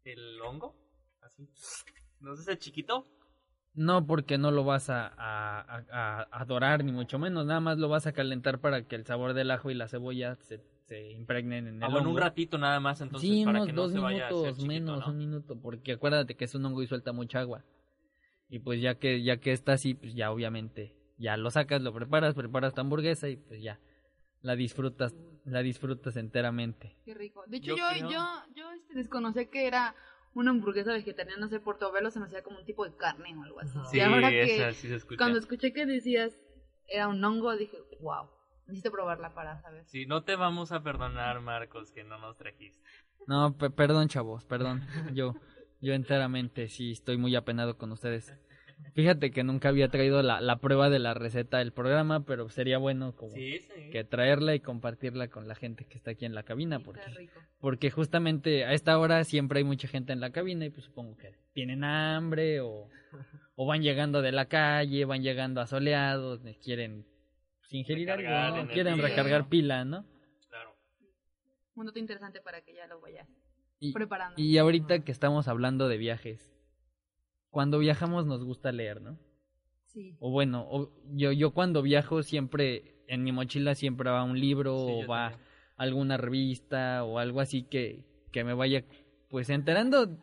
[0.05, 0.77] el hongo?
[1.23, 1.49] Así.
[2.21, 3.07] ¿No se hace chiquito?
[3.75, 7.89] No porque no lo vas a, a, a- dorar, ni mucho menos, nada más lo
[7.89, 11.67] vas a calentar para que el sabor del ajo y la cebolla se, se impregnen
[11.67, 12.21] en el Ah, bueno, un hongo.
[12.21, 14.59] ratito nada más, entonces, sí, para unos que no dos se vaya a hacer minutos,
[14.59, 15.11] chiquito, menos ¿no?
[15.11, 17.65] un minuto, porque acuérdate que es un hongo y suelta mucha agua.
[18.51, 21.93] Y pues ya que ya que está así, pues ya obviamente ya lo sacas, lo
[21.93, 23.81] preparas, preparas tu hamburguesa y pues ya
[24.43, 26.97] la disfrutas, la disfrutas enteramente.
[27.05, 27.45] Qué rico.
[27.47, 28.25] De hecho, Yo yo, creo- yo,
[28.55, 29.95] yo, este, desconocí que era
[30.35, 33.43] una hamburguesa vegetariana, no sé, portobelo se me hacía como un tipo de carne o
[33.45, 33.79] algo así.
[33.91, 35.19] Sí, y ahora que esa sí se escucha.
[35.19, 36.33] cuando escuché que decías
[36.89, 38.29] era un hongo, dije, wow,
[38.67, 39.85] necesito probarla para saber.
[39.87, 42.83] Sí, no te vamos a perdonar, Marcos, que no nos trajiste.
[43.27, 44.83] No, pe- perdón, chavos, perdón.
[45.15, 45.35] Yo
[45.81, 48.35] yo enteramente sí estoy muy apenado con ustedes.
[48.95, 52.79] Fíjate que nunca había traído la, la prueba de la receta del programa, pero sería
[52.79, 53.91] bueno como Sí, sí.
[53.91, 57.01] que traerla y compartirla con la gente que está aquí en la cabina, porque
[57.61, 61.17] porque justamente a esta hora siempre hay mucha gente en la cabina y pues supongo
[61.17, 62.89] que tienen hambre o,
[63.57, 67.05] o van llegando de la calle, van llegando asoleados, quieren
[67.61, 70.05] pues, ingerir Recargar algo, quieren recargar pila, ¿no?
[70.49, 70.77] Claro.
[71.75, 73.27] Un dato interesante para que ya lo vayas
[73.81, 74.35] Y, preparando.
[74.41, 76.54] y ahorita que estamos hablando de viajes,
[77.55, 79.17] cuando viajamos nos gusta leer, ¿no?
[79.87, 80.17] Sí.
[80.19, 84.77] O bueno, o- yo, yo cuando viajo siempre, en mi mochila siempre va un libro
[84.89, 85.49] Sí, o va también.
[85.77, 88.85] alguna revista o algo así que, que me vaya
[89.29, 90.19] pues enterando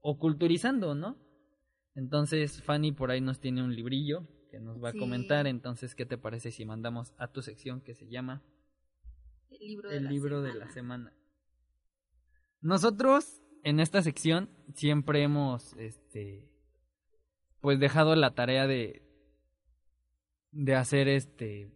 [0.00, 1.16] o culturizando, ¿no?
[1.94, 4.98] Entonces Fanny por ahí nos tiene un librillo que nos va a Sí.
[4.98, 8.42] comentar, entonces ¿qué te parece si mandamos a tu sección que se llama
[9.50, 10.66] El libro de el la libro de semana.
[10.66, 11.12] la semana?
[12.60, 16.48] Nosotros en esta sección siempre hemos este
[17.62, 19.02] pues dejado la tarea de
[20.50, 21.70] de hacer este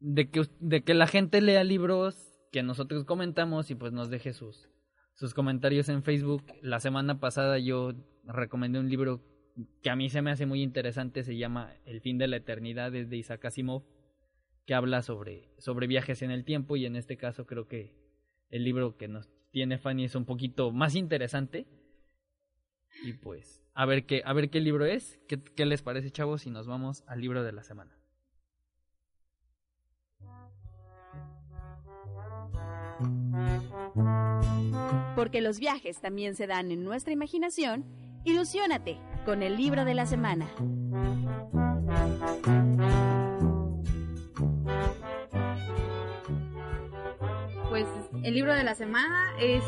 [0.00, 4.34] de que de que la gente lea libros que nosotros comentamos y pues nos deje
[4.34, 4.68] sus
[5.14, 6.44] sus comentarios en Facebook.
[6.60, 7.94] La semana pasada yo
[8.24, 9.22] recomendé un libro
[9.82, 12.94] que a mí se me hace muy interesante, se llama El fin de la eternidad
[12.94, 13.84] es de Isaac Asimov,
[14.66, 17.94] que habla sobre sobre viajes en el tiempo y en este caso creo que
[18.50, 21.66] el libro que nos tiene Fanny es un poquito más interesante.
[23.04, 26.46] Y pues, a ver qué, a ver qué libro es, qué, qué les parece, chavos,
[26.46, 27.98] y nos vamos al libro de la semana.
[35.16, 37.84] Porque los viajes también se dan en nuestra imaginación,
[38.24, 40.48] ilusiónate con el libro de la semana.
[47.68, 47.86] Pues
[48.22, 49.64] el libro de la semana es,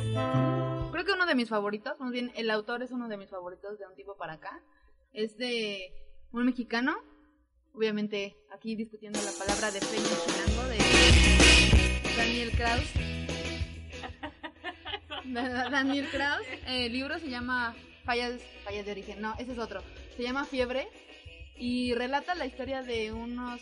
[0.97, 3.79] creo que uno de mis favoritos, más bien el autor es uno de mis favoritos
[3.79, 4.63] de un tipo para acá.
[5.13, 5.93] Es de
[6.33, 6.97] un mexicano
[7.75, 10.79] obviamente aquí discutiendo la palabra de Peña Chilango de
[12.17, 12.85] Daniel Kraus.
[15.35, 17.75] Da- Daniel Kraus, el libro se llama
[18.07, 19.83] Fallas, Fallas de origen, no, ese es otro.
[20.17, 20.89] Se llama Fiebre
[21.59, 23.61] y relata la historia de unos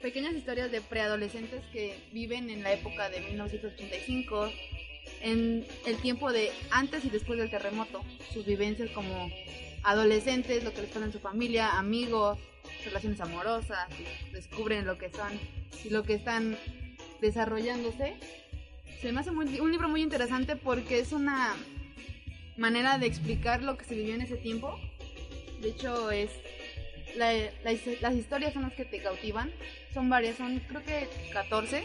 [0.00, 4.50] pequeñas historias de preadolescentes que viven en la época de 1985,
[5.24, 8.02] en el tiempo de antes y después del terremoto,
[8.32, 9.30] sus vivencias como
[9.82, 12.38] adolescentes, lo que les pasa en su familia, amigos,
[12.84, 13.88] relaciones amorosas,
[14.32, 15.38] descubren lo que son
[15.82, 16.56] y lo que están
[17.20, 18.14] desarrollándose.
[19.00, 21.54] Se me hace muy- un libro muy interesante porque es una
[22.56, 24.78] manera de explicar lo que se vivió en ese tiempo.
[25.60, 26.30] De hecho, es
[27.16, 27.32] la-
[27.64, 29.50] las historias son las que te cautivan.
[29.92, 31.82] Son varias, son creo que 14.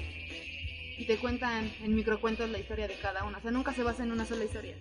[1.00, 3.38] Y te cuentan en microcuentos la historia de cada una.
[3.38, 4.76] O sea, nunca se basa en una sola historia.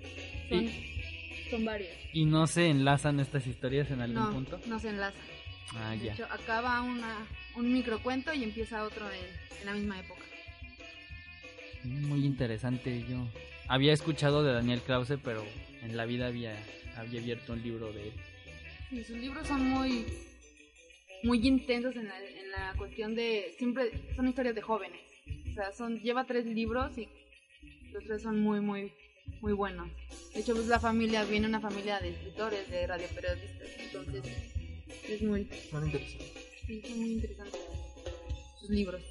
[0.49, 0.69] Son,
[1.51, 1.97] son varias.
[2.12, 4.61] ¿Y no se enlazan estas historias en algún No, punto?
[4.66, 5.16] no se enlaza.
[5.77, 6.12] Ah, De ya.
[6.14, 7.25] hecho, acaba una,
[7.57, 10.23] un microcuento y empieza otro en, en la misma época.
[11.85, 13.05] Muy interesante.
[13.09, 13.29] Yo
[13.69, 15.45] había escuchado de Daniel Krause, pero
[15.83, 16.57] en la vida había,
[16.97, 18.12] había abierto un libro de él.
[18.91, 20.05] Y sus libros son muy
[21.25, 25.01] muy intensos en la, en la cuestión de siempre son historias de jóvenes
[25.62, 27.09] sea son lleva tres libros y
[27.92, 28.92] los tres son muy muy
[29.40, 29.88] muy buenos
[30.34, 34.24] de hecho pues la familia viene una familia de escritores de radioperiodistas entonces
[35.09, 36.36] es muy Son interesantes.
[36.66, 37.61] sí, son muy interesantes
[38.61, 39.02] sus libros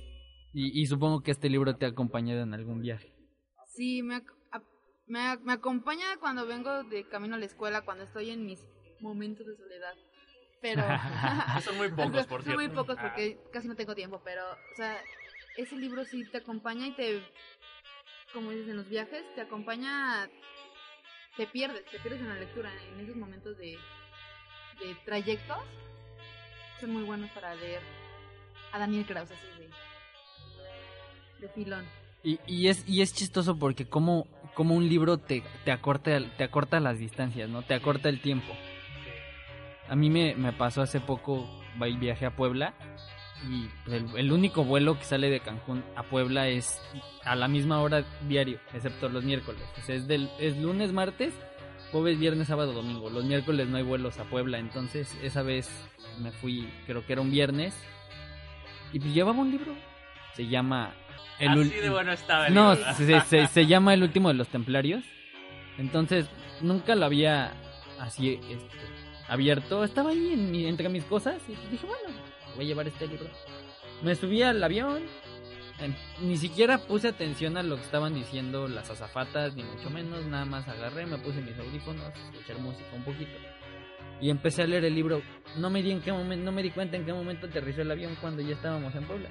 [0.53, 3.11] Y, y supongo que este libro te ha acompañado en algún viaje.
[3.75, 4.15] sí me
[4.51, 4.63] a-
[5.07, 8.65] me, me acompaña cuando vengo de camino a la escuela cuando estoy en mis
[9.01, 9.93] momentos de soledad
[10.61, 10.81] pero
[11.63, 12.81] Son muy pocos, por Son muy cierto.
[12.81, 13.01] pocos Ah.
[13.03, 14.41] porque casi no tengo tiempo, pero,
[14.71, 14.97] o sea,
[15.57, 17.21] ese libro sí te acompaña y te,
[18.31, 20.29] como dices en los viajes, te acompaña,
[21.35, 23.77] te pierdes, te pierdes en la lectura, en esos momentos de,
[24.79, 25.57] de trayectos,
[26.79, 27.81] son muy buenos para leer
[28.71, 29.69] a Daniel Krauss, así de,
[31.39, 31.85] de filón.
[32.23, 36.43] Y, y es y es chistoso porque como, como un libro te, te, acorta, te
[36.43, 37.63] acorta las distancias, ¿no?
[37.63, 38.53] Te acorta el tiempo.
[39.87, 41.47] A mí me, me pasó hace poco,
[41.99, 42.73] viaje a Puebla
[43.49, 46.81] y el, el único vuelo que sale de Cancún a Puebla es
[47.23, 49.61] a la misma hora diario, excepto los miércoles.
[49.77, 51.33] O sea, es, del, es lunes, martes,
[51.91, 53.09] jueves, viernes, sábado, domingo.
[53.09, 55.69] Los miércoles no hay vuelos a Puebla, entonces esa vez
[56.19, 57.75] me fui, creo que era un viernes,
[58.91, 59.73] y pues llevaba un libro.
[60.33, 60.93] Se llama...
[61.39, 62.93] Así ul- de bueno estaba el No, libro.
[62.95, 65.03] se, se- se llama El último de los templarios.
[65.77, 66.27] Entonces,
[66.61, 67.53] nunca lo había
[67.99, 68.77] así este,
[69.27, 69.83] abierto.
[69.83, 72.17] Estaba ahí en mi- entre mis cosas y dije, bueno,
[72.57, 73.29] voy a llevar este libro.
[74.03, 75.03] Me subí al avión.
[76.21, 80.25] Ni siquiera puse atención a lo que estaban diciendo las azafatas, ni mucho menos.
[80.25, 83.37] Nada más agarré, me puse mis audífonos, escuchar música un poquito.
[84.19, 85.21] Y empecé a leer el libro.
[85.57, 87.91] No me di en qué momento, no me di cuenta en qué momento aterrizó el
[87.91, 89.29] avión cuando ya estábamos en Puebla.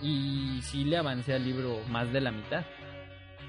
[0.00, 2.64] Y sí le avancé al libro más de la mitad.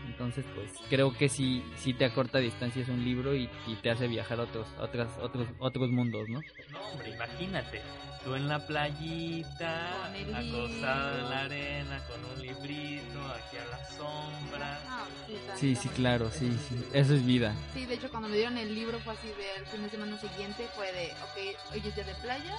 [0.09, 4.07] Entonces, pues creo que sí, sí te acorta distancias un libro y, y te hace
[4.07, 6.43] viajar a otros, otras, otros, otros mundos, ¿no?
[6.71, 7.81] No, hombre, imagínate.
[8.23, 14.79] Tú en la playita, acostada en la arena, con un librito, aquí a la sombra.
[14.87, 16.83] Ah, sí, Sí, sí, claro, sí, sí.
[16.91, 17.53] Eso es vida.
[17.73, 20.17] Sí, de hecho, cuando me dieron el libro fue así de el fin de semana
[20.19, 22.57] siguiente, fue de, ok, hoy es día de playa,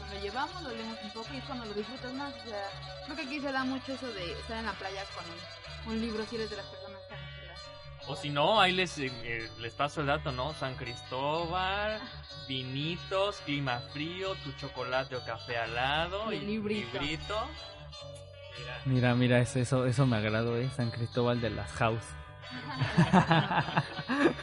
[0.00, 2.32] nos lo llevamos, lo leemos un poco y es cuando lo disfrutas más.
[2.34, 2.64] O sea,
[3.06, 5.40] creo que aquí se da mucho eso de estar en la playa con un,
[5.88, 7.14] un libro si eres de las personas que
[8.10, 10.52] O si no, ahí les, eh, eh, les paso el dato, ¿no?
[10.54, 12.00] San Cristóbal,
[12.48, 17.00] vinitos, clima frío, tu chocolate o café al lado Y y el librito.
[17.00, 17.48] librito.
[18.58, 20.68] Mira, Mira, mira, eso, eso, eso me agradó, ¿eh?
[20.76, 22.06] San Cristóbal de las House.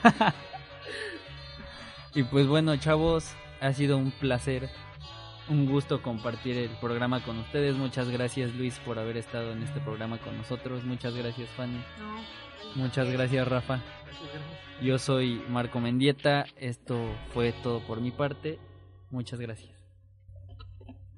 [2.13, 4.69] y pues bueno, chavos, ha sido un placer,
[5.49, 7.75] un gusto compartir el programa con ustedes.
[7.75, 10.83] Muchas gracias, Luis, por haber estado en este programa con nosotros.
[10.83, 11.83] Muchas gracias, Fanny.
[12.75, 13.81] Muchas gracias, Rafa.
[14.81, 16.45] Yo soy Marco Mendieta.
[16.57, 16.97] Esto
[17.33, 18.59] fue todo por mi parte.
[19.11, 19.71] Muchas gracias.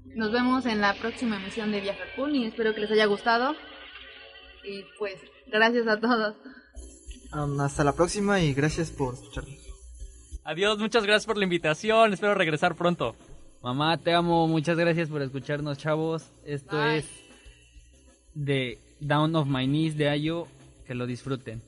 [0.06, 3.56] Nos vemos en la próxima emisión de Viaje Kun y espero que les haya gustado.
[4.64, 5.16] Y pues,
[5.48, 6.36] gracias a todos.
[7.34, 9.58] Um, hasta la próxima y gracias por escucharnos.
[10.44, 12.14] Adiós, muchas gracias por la invitación.
[12.14, 13.16] Espero regresar pronto.
[13.62, 14.48] Mamá, te amo.
[14.48, 16.26] Muchas gracias por escucharnos, chavos.
[16.46, 16.98] Esto Bye.
[16.98, 17.06] es
[18.34, 20.48] de Down of My Knees de Ayo.
[20.86, 21.62] Que lo disfruten.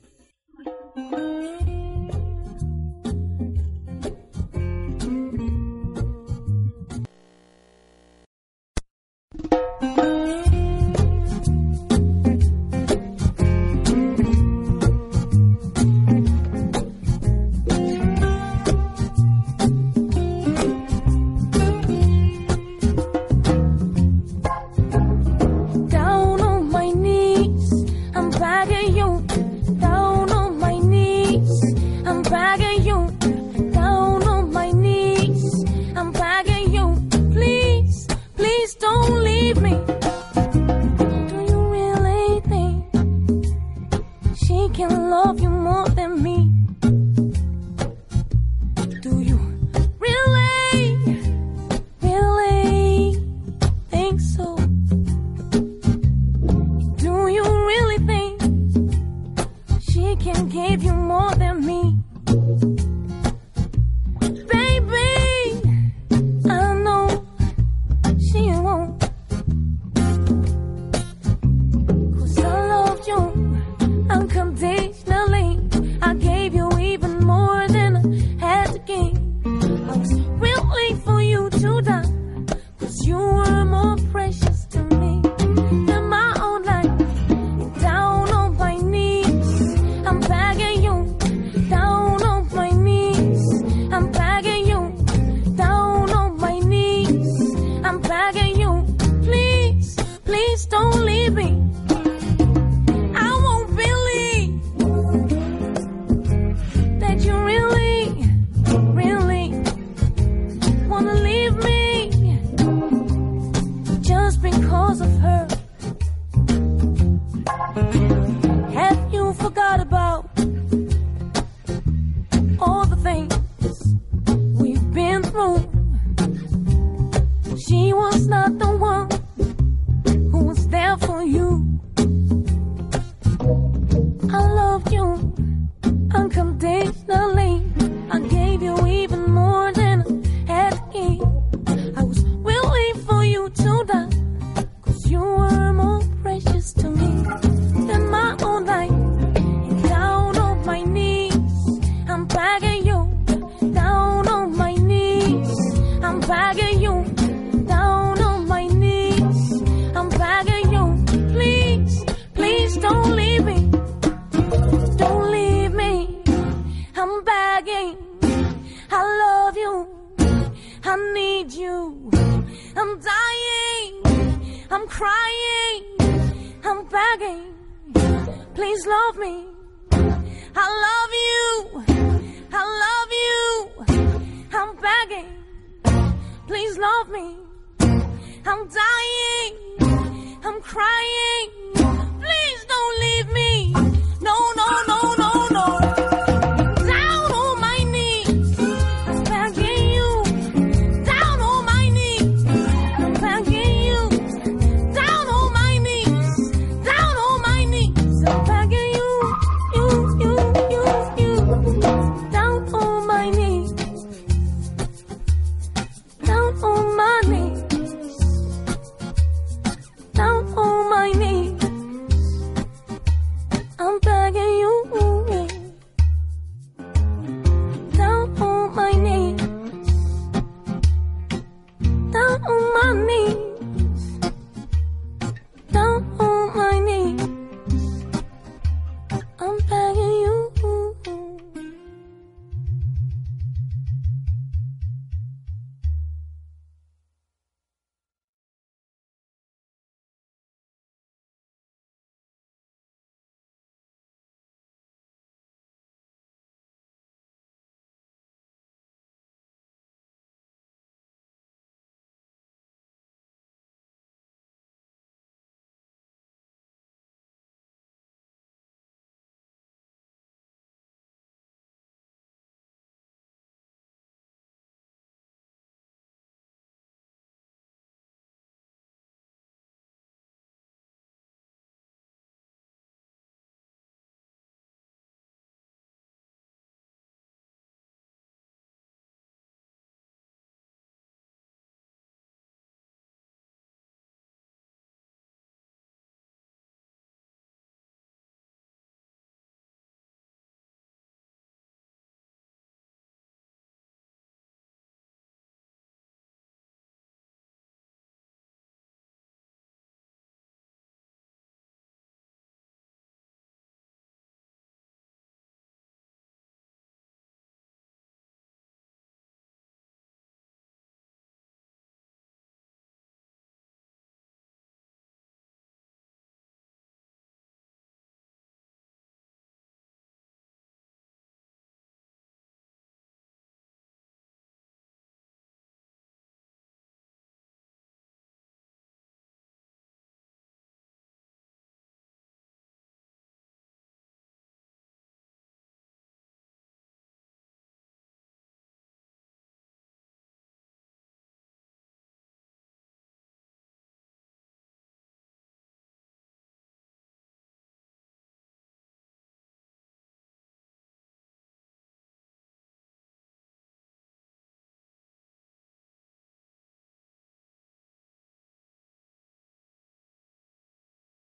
[128.30, 129.19] Not the one